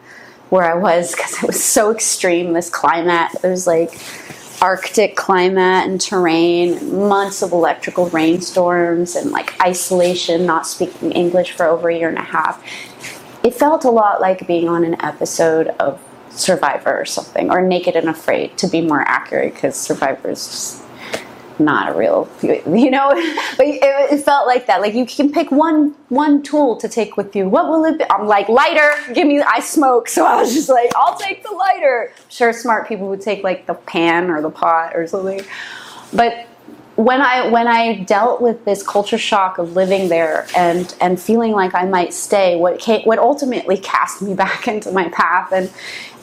[0.52, 3.30] where I was because it was so extreme this climate.
[3.42, 3.98] It was like
[4.60, 11.64] Arctic climate and terrain, months of electrical rainstorms, and like isolation, not speaking English for
[11.64, 12.62] over a year and a half.
[13.42, 15.98] It felt a lot like being on an episode of
[16.28, 20.84] Survivor or something, or Naked and Afraid to be more accurate, because Survivor is just
[21.58, 23.08] not a real, you know.
[23.56, 24.80] but it, it, felt like that.
[24.80, 27.48] Like you can pick one one tool to take with you.
[27.48, 28.04] What will it be?
[28.10, 28.92] I'm like lighter.
[29.14, 29.40] Give me.
[29.40, 32.12] I smoke, so I was just like, I'll take the lighter.
[32.28, 35.42] sure, smart people would take like the pan or the pot or something.
[36.12, 36.46] But
[36.96, 41.52] when I when I dealt with this culture shock of living there and and feeling
[41.52, 45.70] like I might stay, what came, what ultimately cast me back into my path and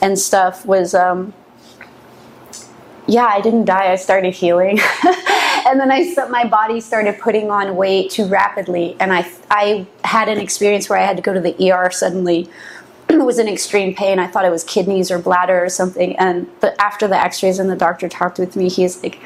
[0.02, 0.94] and stuff was.
[0.94, 1.34] Um,
[3.10, 3.92] yeah, I didn't die.
[3.92, 4.80] I started healing,
[5.66, 10.30] and then I my body started putting on weight too rapidly, and I I had
[10.30, 12.48] an experience where I had to go to the ER suddenly.
[13.10, 14.20] it was in extreme pain.
[14.20, 16.16] I thought it was kidneys or bladder or something.
[16.18, 19.20] And after the X-rays and the doctor talked with me, he's like,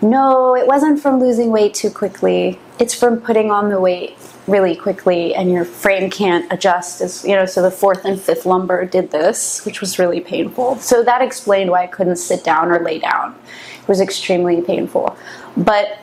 [0.00, 2.58] "No, it wasn't from losing weight too quickly.
[2.78, 7.34] It's from putting on the weight really quickly and your frame can't adjust as you
[7.34, 11.20] know so the fourth and fifth lumbar did this which was really painful so that
[11.20, 13.34] explained why i couldn't sit down or lay down
[13.80, 15.16] it was extremely painful
[15.56, 15.98] but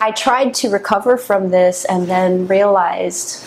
[0.00, 3.44] i tried to recover from this and then realized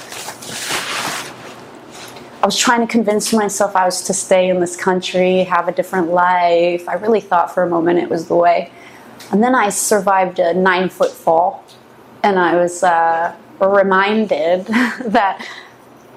[2.39, 5.71] I was trying to convince myself I was to stay in this country, have a
[5.71, 6.87] different life.
[6.87, 8.71] I really thought for a moment it was the way.
[9.31, 11.65] And then I survived a nine foot fall,
[12.23, 15.45] and I was uh, reminded that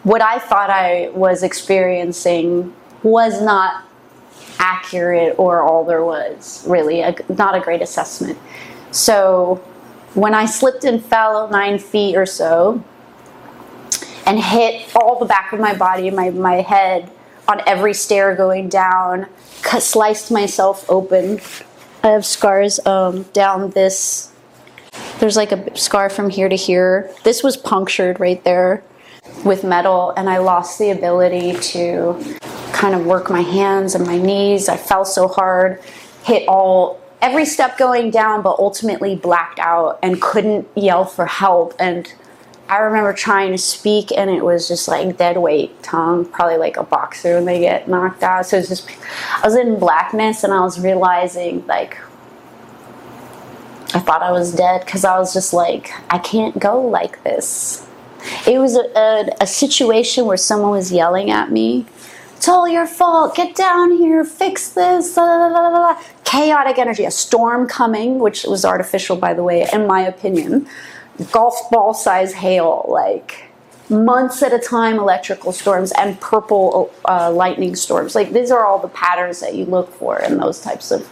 [0.02, 3.84] what I thought I was experiencing was not
[4.58, 8.38] accurate or all there was, really, a, not a great assessment.
[8.90, 9.56] So
[10.14, 12.82] when I slipped and fell nine feet or so
[14.26, 17.10] and hit all the back of my body, my, my head
[17.48, 19.26] on every stair going down,
[19.62, 21.40] cut, sliced myself open.
[22.02, 24.29] I have scars um, down this
[25.18, 27.10] there's like a scar from here to here.
[27.24, 28.82] This was punctured right there
[29.44, 32.38] with metal, and I lost the ability to
[32.72, 34.68] kind of work my hands and my knees.
[34.68, 35.80] I fell so hard,
[36.24, 41.74] hit all every step going down, but ultimately blacked out and couldn't yell for help.
[41.78, 42.12] And
[42.68, 46.76] I remember trying to speak, and it was just like dead weight tongue, probably like
[46.76, 48.46] a boxer when they get knocked out.
[48.46, 48.90] So it was just,
[49.36, 51.98] I was in blackness, and I was realizing like
[53.92, 57.86] I thought I was dead because I was just like, I can't go like this.
[58.46, 61.86] It was a, a, a, situation where someone was yelling at me.
[62.36, 63.34] It's all your fault.
[63.34, 64.24] Get down here.
[64.24, 65.14] Fix this.
[66.24, 67.04] Chaotic energy.
[67.04, 70.68] A storm coming, which was artificial, by the way, in my opinion.
[71.32, 73.50] Golf ball size hail, like
[73.90, 78.14] months at a time, electrical storms and purple uh, lightning storms.
[78.14, 81.10] Like these are all the patterns that you look for in those types of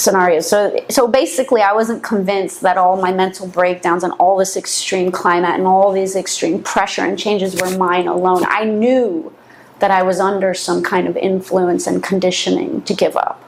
[0.00, 0.48] scenarios.
[0.48, 5.12] So, so basically, I wasn't convinced that all my mental breakdowns and all this extreme
[5.12, 8.44] climate and all these extreme pressure and changes were mine alone.
[8.46, 9.32] I knew
[9.80, 13.42] that I was under some kind of influence and conditioning to give up,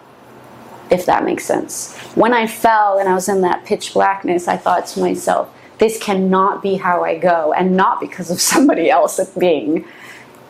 [0.90, 1.96] if that makes sense.
[2.14, 5.98] When I fell and I was in that pitch blackness, I thought to myself, this
[5.98, 9.84] cannot be how I go, and not because of somebody else being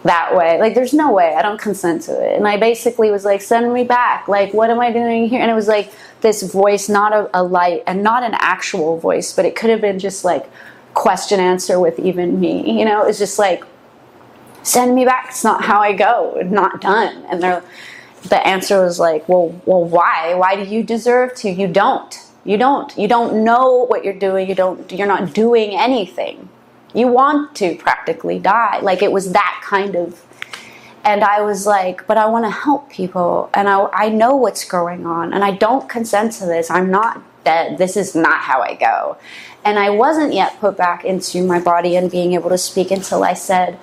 [0.05, 0.59] that way.
[0.59, 1.35] Like, there's no way.
[1.37, 2.37] I don't consent to it.
[2.37, 4.29] And I basically was like, send me back.
[4.29, 5.41] Like, what am I doing here?
[5.41, 9.33] And it was like this voice, not a, a light and not an actual voice,
[9.33, 10.51] but it could have been just like
[10.95, 12.79] question answer with even me.
[12.79, 13.65] You know, it's just like,
[14.63, 15.27] send me back.
[15.31, 16.41] It's not how I go.
[16.45, 17.25] Not done.
[17.31, 17.63] And they're,
[18.25, 20.35] the answer was like, well, well, why?
[20.35, 21.51] Why do you deserve to?
[21.51, 22.19] You don't.
[22.45, 22.97] You don't.
[22.97, 24.49] You don't know what you're doing.
[24.49, 24.91] You don't.
[24.93, 26.49] You're not doing anything.
[26.95, 28.81] You want to practically die.
[28.81, 30.25] Like it was that kind of.
[31.05, 33.51] And I was like, but I want to help people.
[33.55, 35.33] And I, I know what's going on.
[35.33, 36.71] And I don't consent to this.
[36.71, 37.79] I'm not dead.
[37.79, 39.17] This is not how I go.
[39.65, 43.25] And I wasn't yet put back into my body and being able to speak until
[43.25, 43.79] I said,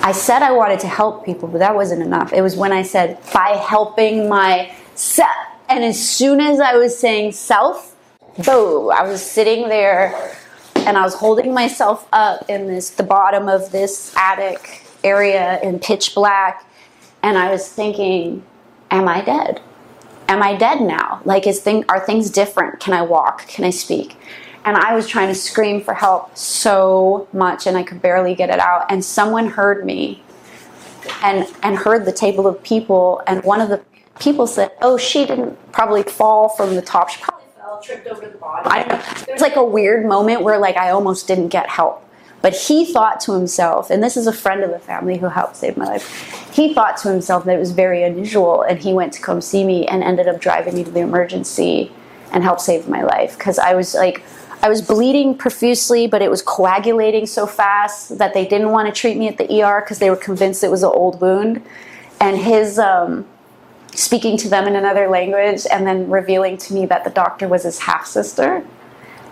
[0.00, 2.32] I said I wanted to help people, but that wasn't enough.
[2.32, 5.30] It was when I said, by helping myself.
[5.68, 7.94] And as soon as I was saying self,
[8.44, 10.36] boom, I was sitting there
[10.86, 15.78] and I was holding myself up in this the bottom of this attic area in
[15.78, 16.66] pitch black
[17.22, 18.44] and I was thinking
[18.90, 19.60] am I dead?
[20.28, 21.20] Am I dead now?
[21.24, 22.80] Like is thing are things different?
[22.80, 23.46] Can I walk?
[23.48, 24.16] Can I speak?
[24.64, 28.50] And I was trying to scream for help so much and I could barely get
[28.50, 30.22] it out and someone heard me
[31.22, 33.82] and and heard the table of people and one of the
[34.20, 37.08] people said oh she didn't probably fall from the top.
[37.08, 37.43] She probably
[37.84, 38.70] tripped over the bottom.
[38.72, 39.24] I don't know.
[39.26, 42.00] There's like a weird moment where like I almost didn't get help.
[42.42, 45.56] But he thought to himself, and this is a friend of the family who helped
[45.56, 46.52] save my life.
[46.52, 49.64] He thought to himself that it was very unusual, and he went to come see
[49.64, 51.90] me and ended up driving me to the emergency
[52.32, 54.22] and helped save my life because I was like.
[54.62, 58.98] I was bleeding profusely, but it was coagulating so fast that they didn't want to
[58.98, 61.62] treat me at the ER because they were convinced it was an old wound.
[62.18, 63.26] And his um,
[63.94, 67.62] speaking to them in another language and then revealing to me that the doctor was
[67.62, 68.64] his half sister,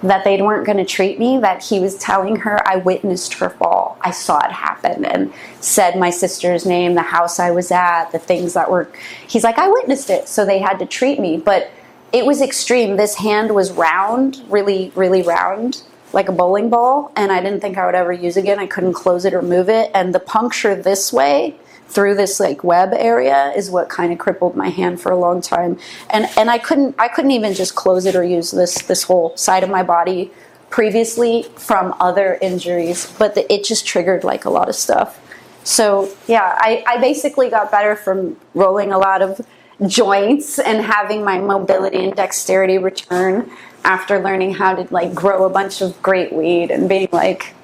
[0.02, 3.50] that they weren't going to treat me, that he was telling her I witnessed her
[3.50, 3.98] fall.
[4.00, 8.18] I saw it happen and said my sister's name, the house I was at, the
[8.18, 8.88] things that were.
[9.28, 10.28] He's like, I witnessed it.
[10.28, 11.36] So they had to treat me.
[11.36, 11.70] But
[12.12, 12.96] it was extreme.
[12.96, 15.82] This hand was round, really, really round,
[16.12, 18.58] like a bowling ball, and I didn't think I would ever use again.
[18.58, 19.90] I couldn't close it or move it.
[19.94, 21.56] And the puncture this way
[21.92, 25.40] through this like web area is what kind of crippled my hand for a long
[25.40, 25.78] time.
[26.10, 29.36] And and I couldn't I couldn't even just close it or use this this whole
[29.36, 30.30] side of my body
[30.70, 35.20] previously from other injuries, but the, it just triggered like a lot of stuff.
[35.64, 39.40] So yeah, I, I basically got better from rolling a lot of
[39.86, 43.50] joints and having my mobility and dexterity return
[43.84, 47.54] after learning how to like grow a bunch of great weed and being like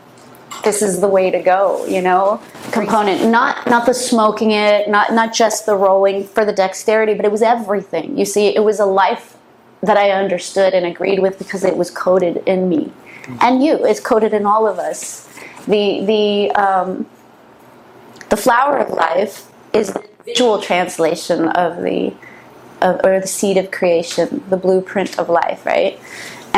[0.65, 2.41] this is the way to go you know?
[2.73, 7.25] Component not not the smoking it not not just the rolling for the dexterity but
[7.25, 8.19] it was everything.
[8.19, 9.37] You see it was a life
[9.81, 12.93] that i understood and agreed with because it was coded in me.
[13.41, 15.29] And you it's coded in all of us.
[15.67, 17.07] The the um,
[18.29, 22.15] the flower of life is the visual translation of the
[22.81, 25.99] of, or the seed of creation, the blueprint of life, right?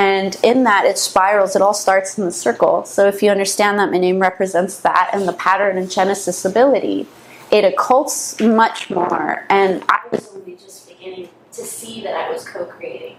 [0.01, 1.55] And in that, it spirals.
[1.55, 2.87] It all starts in the circle.
[2.87, 7.07] So if you understand that my name represents that and the pattern and Genesis ability,
[7.51, 9.45] it occults much more.
[9.51, 13.17] And I was only just beginning to see that I was co-creating.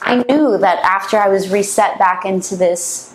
[0.00, 3.14] I knew that after I was reset back into this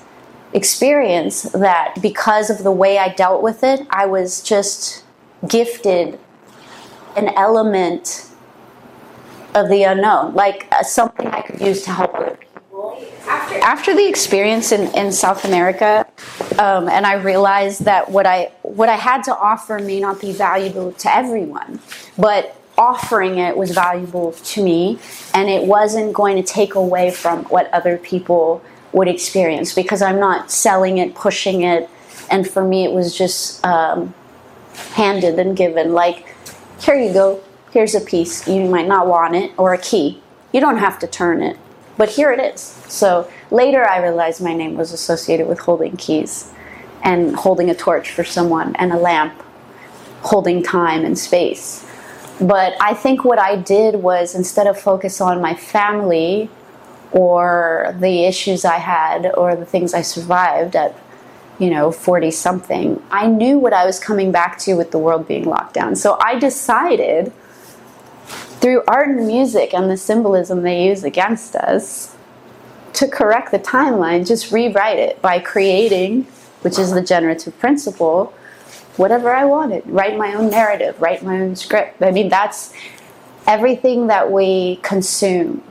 [0.54, 5.04] experience, that because of the way I dealt with it, I was just
[5.48, 6.20] gifted
[7.16, 8.30] an element
[9.56, 12.47] of the unknown, like uh, something I could use to help other people.
[13.28, 16.08] After, after the experience in, in South America,
[16.60, 20.32] um, and I realized that what I what I had to offer may not be
[20.32, 21.80] valuable to everyone,
[22.18, 25.00] but offering it was valuable to me,
[25.34, 28.62] and it wasn't going to take away from what other people
[28.94, 31.90] would experience because I'm not selling it, pushing it,
[32.32, 34.14] and for me it was just um,
[34.94, 35.94] handed and given.
[35.94, 36.34] Like,
[36.80, 38.48] here you go, here's a piece.
[38.48, 40.22] You might not want it, or a key.
[40.54, 41.58] You don't have to turn it,
[41.98, 42.62] but here it is.
[42.88, 46.52] So later I realized my name was associated with holding keys
[47.04, 49.42] and holding a torch for someone and a lamp,
[50.22, 51.86] holding time and space.
[52.40, 56.50] But I think what I did was instead of focus on my family
[57.12, 60.96] or the issues I had or the things I survived at
[61.58, 65.28] you know 40 something I knew what I was coming back to with the world
[65.28, 67.32] being locked down so I decided
[68.60, 72.16] through art and music and the symbolism they use against us
[72.94, 76.24] to correct the timeline, just rewrite it by creating,
[76.62, 78.34] which is the generative principle,
[78.96, 79.84] whatever I wanted.
[79.86, 82.02] Write my own narrative, write my own script.
[82.02, 82.74] I mean, that's
[83.46, 85.64] everything that we consume,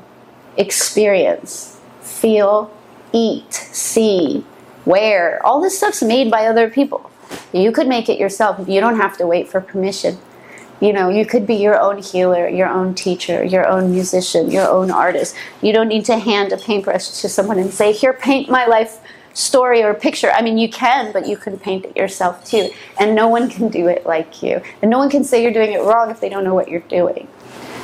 [0.57, 2.73] experience, feel,
[3.13, 4.45] eat, see,
[4.85, 5.45] wear.
[5.45, 7.11] All this stuff's made by other people.
[7.53, 8.69] You could make it yourself.
[8.69, 10.19] You don't have to wait for permission.
[10.81, 14.69] You know, you could be your own healer, your own teacher, your own musician, your
[14.69, 15.35] own artist.
[15.63, 19.01] You don't need to hand a paintbrush to someone and say, Here, paint my life
[19.37, 20.31] story or picture.
[20.31, 22.71] I mean, you can, but you can paint it yourself too.
[22.99, 24.63] And no one can do it like you.
[24.81, 26.81] And no one can say you're doing it wrong if they don't know what you're
[26.81, 27.29] doing.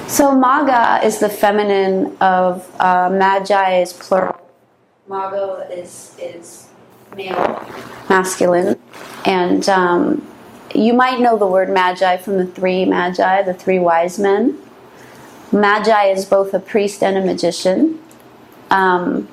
[0.06, 4.38] So, Maga is the feminine of uh, Magi is plural.
[5.08, 6.68] Mago is, is
[7.16, 7.66] male,
[8.08, 8.78] masculine.
[9.24, 10.26] And um,
[10.74, 14.58] you might know the word magi from the three magi, the three wise men.
[15.52, 18.00] Magi is both a priest and a magician.
[18.70, 19.28] Um,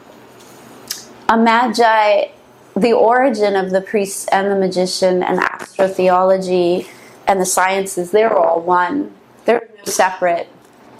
[1.29, 2.29] a magi,
[2.75, 6.87] the origin of the priest and the magician and astrotheology
[7.27, 9.13] and the sciences, they're all one.
[9.45, 10.49] They're separate.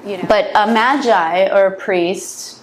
[0.06, 0.26] You know.
[0.30, 2.62] But a magi or a priest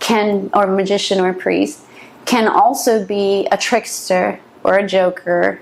[0.00, 1.80] can, or magician or priest,
[2.24, 5.60] can also be a trickster or a joker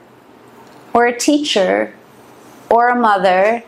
[0.95, 1.95] or a teacher
[2.71, 3.63] or a mother.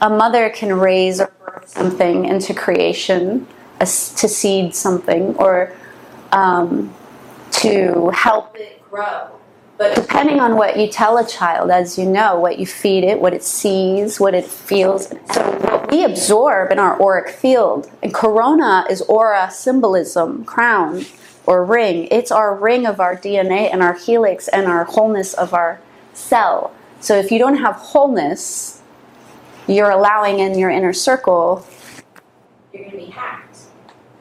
[0.00, 3.46] A mother can raise or birth something into creation,
[3.78, 5.72] to seed something, or
[6.32, 6.92] um,
[7.52, 9.30] to help it grow.
[9.78, 13.20] But depending on what you tell a child, as you know, what you feed it,
[13.20, 15.08] what it sees, what it feels.
[15.32, 21.04] So, what we absorb in our auric field, and corona is aura symbolism, crown,
[21.46, 22.06] or ring.
[22.10, 25.80] It's our ring of our DNA and our helix and our wholeness of our
[26.22, 26.72] cell.
[27.00, 28.80] So if you don't have wholeness,
[29.66, 31.66] you're allowing in your inner circle,
[32.72, 33.58] you're going to be hacked.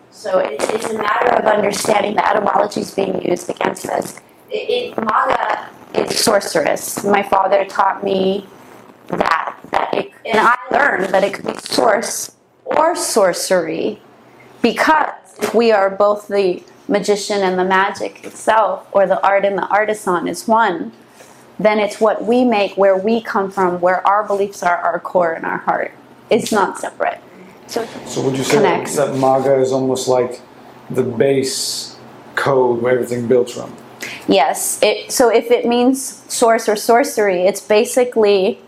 [0.09, 4.19] So it's, a matter of understanding the etymologies being used against us.
[4.49, 7.03] It, it, Maga is sorceress.
[7.03, 8.45] My father taught me
[9.07, 13.99] that, that it, and I learned that it could be source or sorcery
[14.61, 15.09] because
[15.55, 20.27] we are both the magician and the magic itself, or the art and the artisan
[20.27, 20.91] is one,
[21.63, 25.33] then it's what we make, where we come from, where our beliefs are, our core
[25.33, 25.91] and our heart.
[26.29, 27.21] It's not separate.
[27.67, 28.95] So, So would you say connects.
[28.95, 30.41] that MAGA is almost like
[30.89, 31.97] the base
[32.35, 33.75] code where everything builds from?
[34.27, 34.79] Yes.
[34.81, 38.59] It, so if it means source or sorcery, it's basically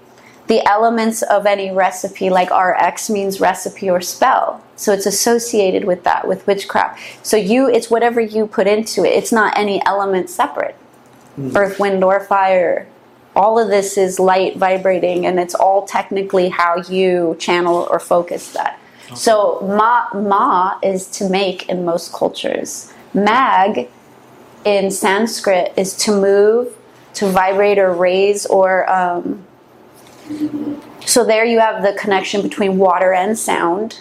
[0.47, 4.61] the elements of any recipe, like RX means recipe or spell.
[4.75, 7.25] So it's associated with that, with witchcraft.
[7.25, 9.09] So you, it's whatever you put into it.
[9.13, 10.75] It's not any element separate.
[11.38, 12.88] Earth, wind, or fire.
[13.35, 18.51] All of this is light vibrating, and it's all technically how you channel or focus
[18.53, 18.80] that.
[19.15, 22.93] So ma ma is to make in most cultures.
[23.14, 23.89] Mag
[24.65, 26.76] in Sanskrit is to move,
[27.15, 29.45] to vibrate or raise, or um,
[31.05, 33.99] so there you have the connection between water and sound.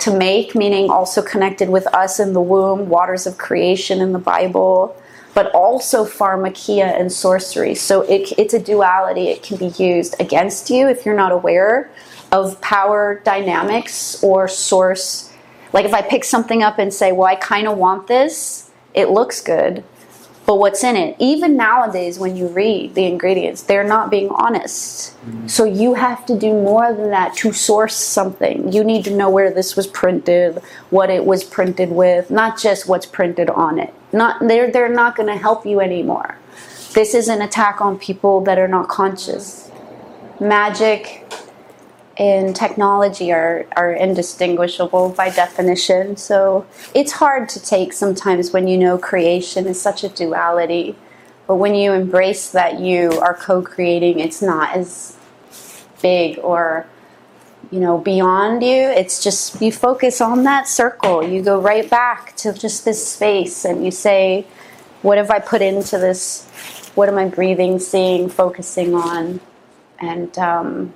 [0.00, 4.18] To make, meaning also connected with us in the womb, waters of creation in the
[4.18, 4.96] Bible,
[5.34, 7.74] but also pharmakeia and sorcery.
[7.74, 9.28] So it, it's a duality.
[9.28, 11.90] It can be used against you if you're not aware
[12.32, 15.32] of power dynamics or source.
[15.72, 19.10] Like if I pick something up and say, well, I kind of want this, it
[19.10, 19.84] looks good,
[20.46, 21.14] but what's in it?
[21.20, 25.16] Even nowadays, when you read the ingredients, they're not being honest.
[25.20, 25.46] Mm-hmm.
[25.46, 28.72] So you have to do more than that to source something.
[28.72, 32.88] You need to know where this was printed, what it was printed with, not just
[32.88, 33.94] what's printed on it.
[34.12, 36.36] Not they're they're not going to help you anymore.
[36.92, 39.70] This is an attack on people that are not conscious.
[40.40, 41.24] Magic
[42.16, 46.16] and technology are, are indistinguishable by definition.
[46.16, 50.96] So it's hard to take sometimes when you know creation is such a duality.
[51.46, 55.16] But when you embrace that you are co creating, it's not as
[56.02, 56.86] big or
[57.70, 58.88] you know beyond you.
[58.90, 61.26] It's just you focus on that circle.
[61.26, 64.46] You go right back to just this space and you say
[65.02, 66.46] what have i put into this?
[66.94, 69.40] What am i breathing seeing focusing on?
[69.98, 70.94] And um,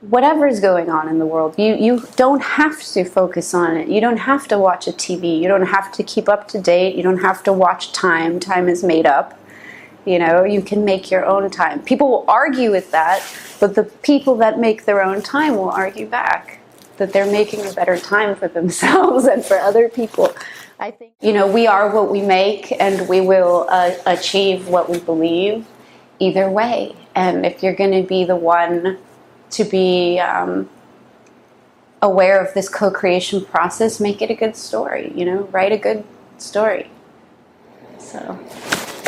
[0.00, 3.88] whatever is going on in the world you you don't have to focus on it.
[3.88, 6.96] You don't have to watch a tv you don't have to keep up to date.
[6.96, 8.40] You don't have to watch time.
[8.40, 9.38] Time is made up
[10.04, 11.82] you know you can make your own time.
[11.82, 13.22] People will argue with that
[13.62, 16.58] but the people that make their own time will argue back
[16.96, 20.34] that they're making a better time for themselves and for other people.
[20.80, 24.90] I think you know we are what we make and we will uh, achieve what
[24.90, 25.64] we believe
[26.18, 26.96] either way.
[27.14, 28.98] And if you're going to be the one
[29.50, 30.68] to be um,
[32.00, 36.02] aware of this co-creation process make it a good story you know write a good
[36.38, 36.90] story.
[37.98, 38.40] So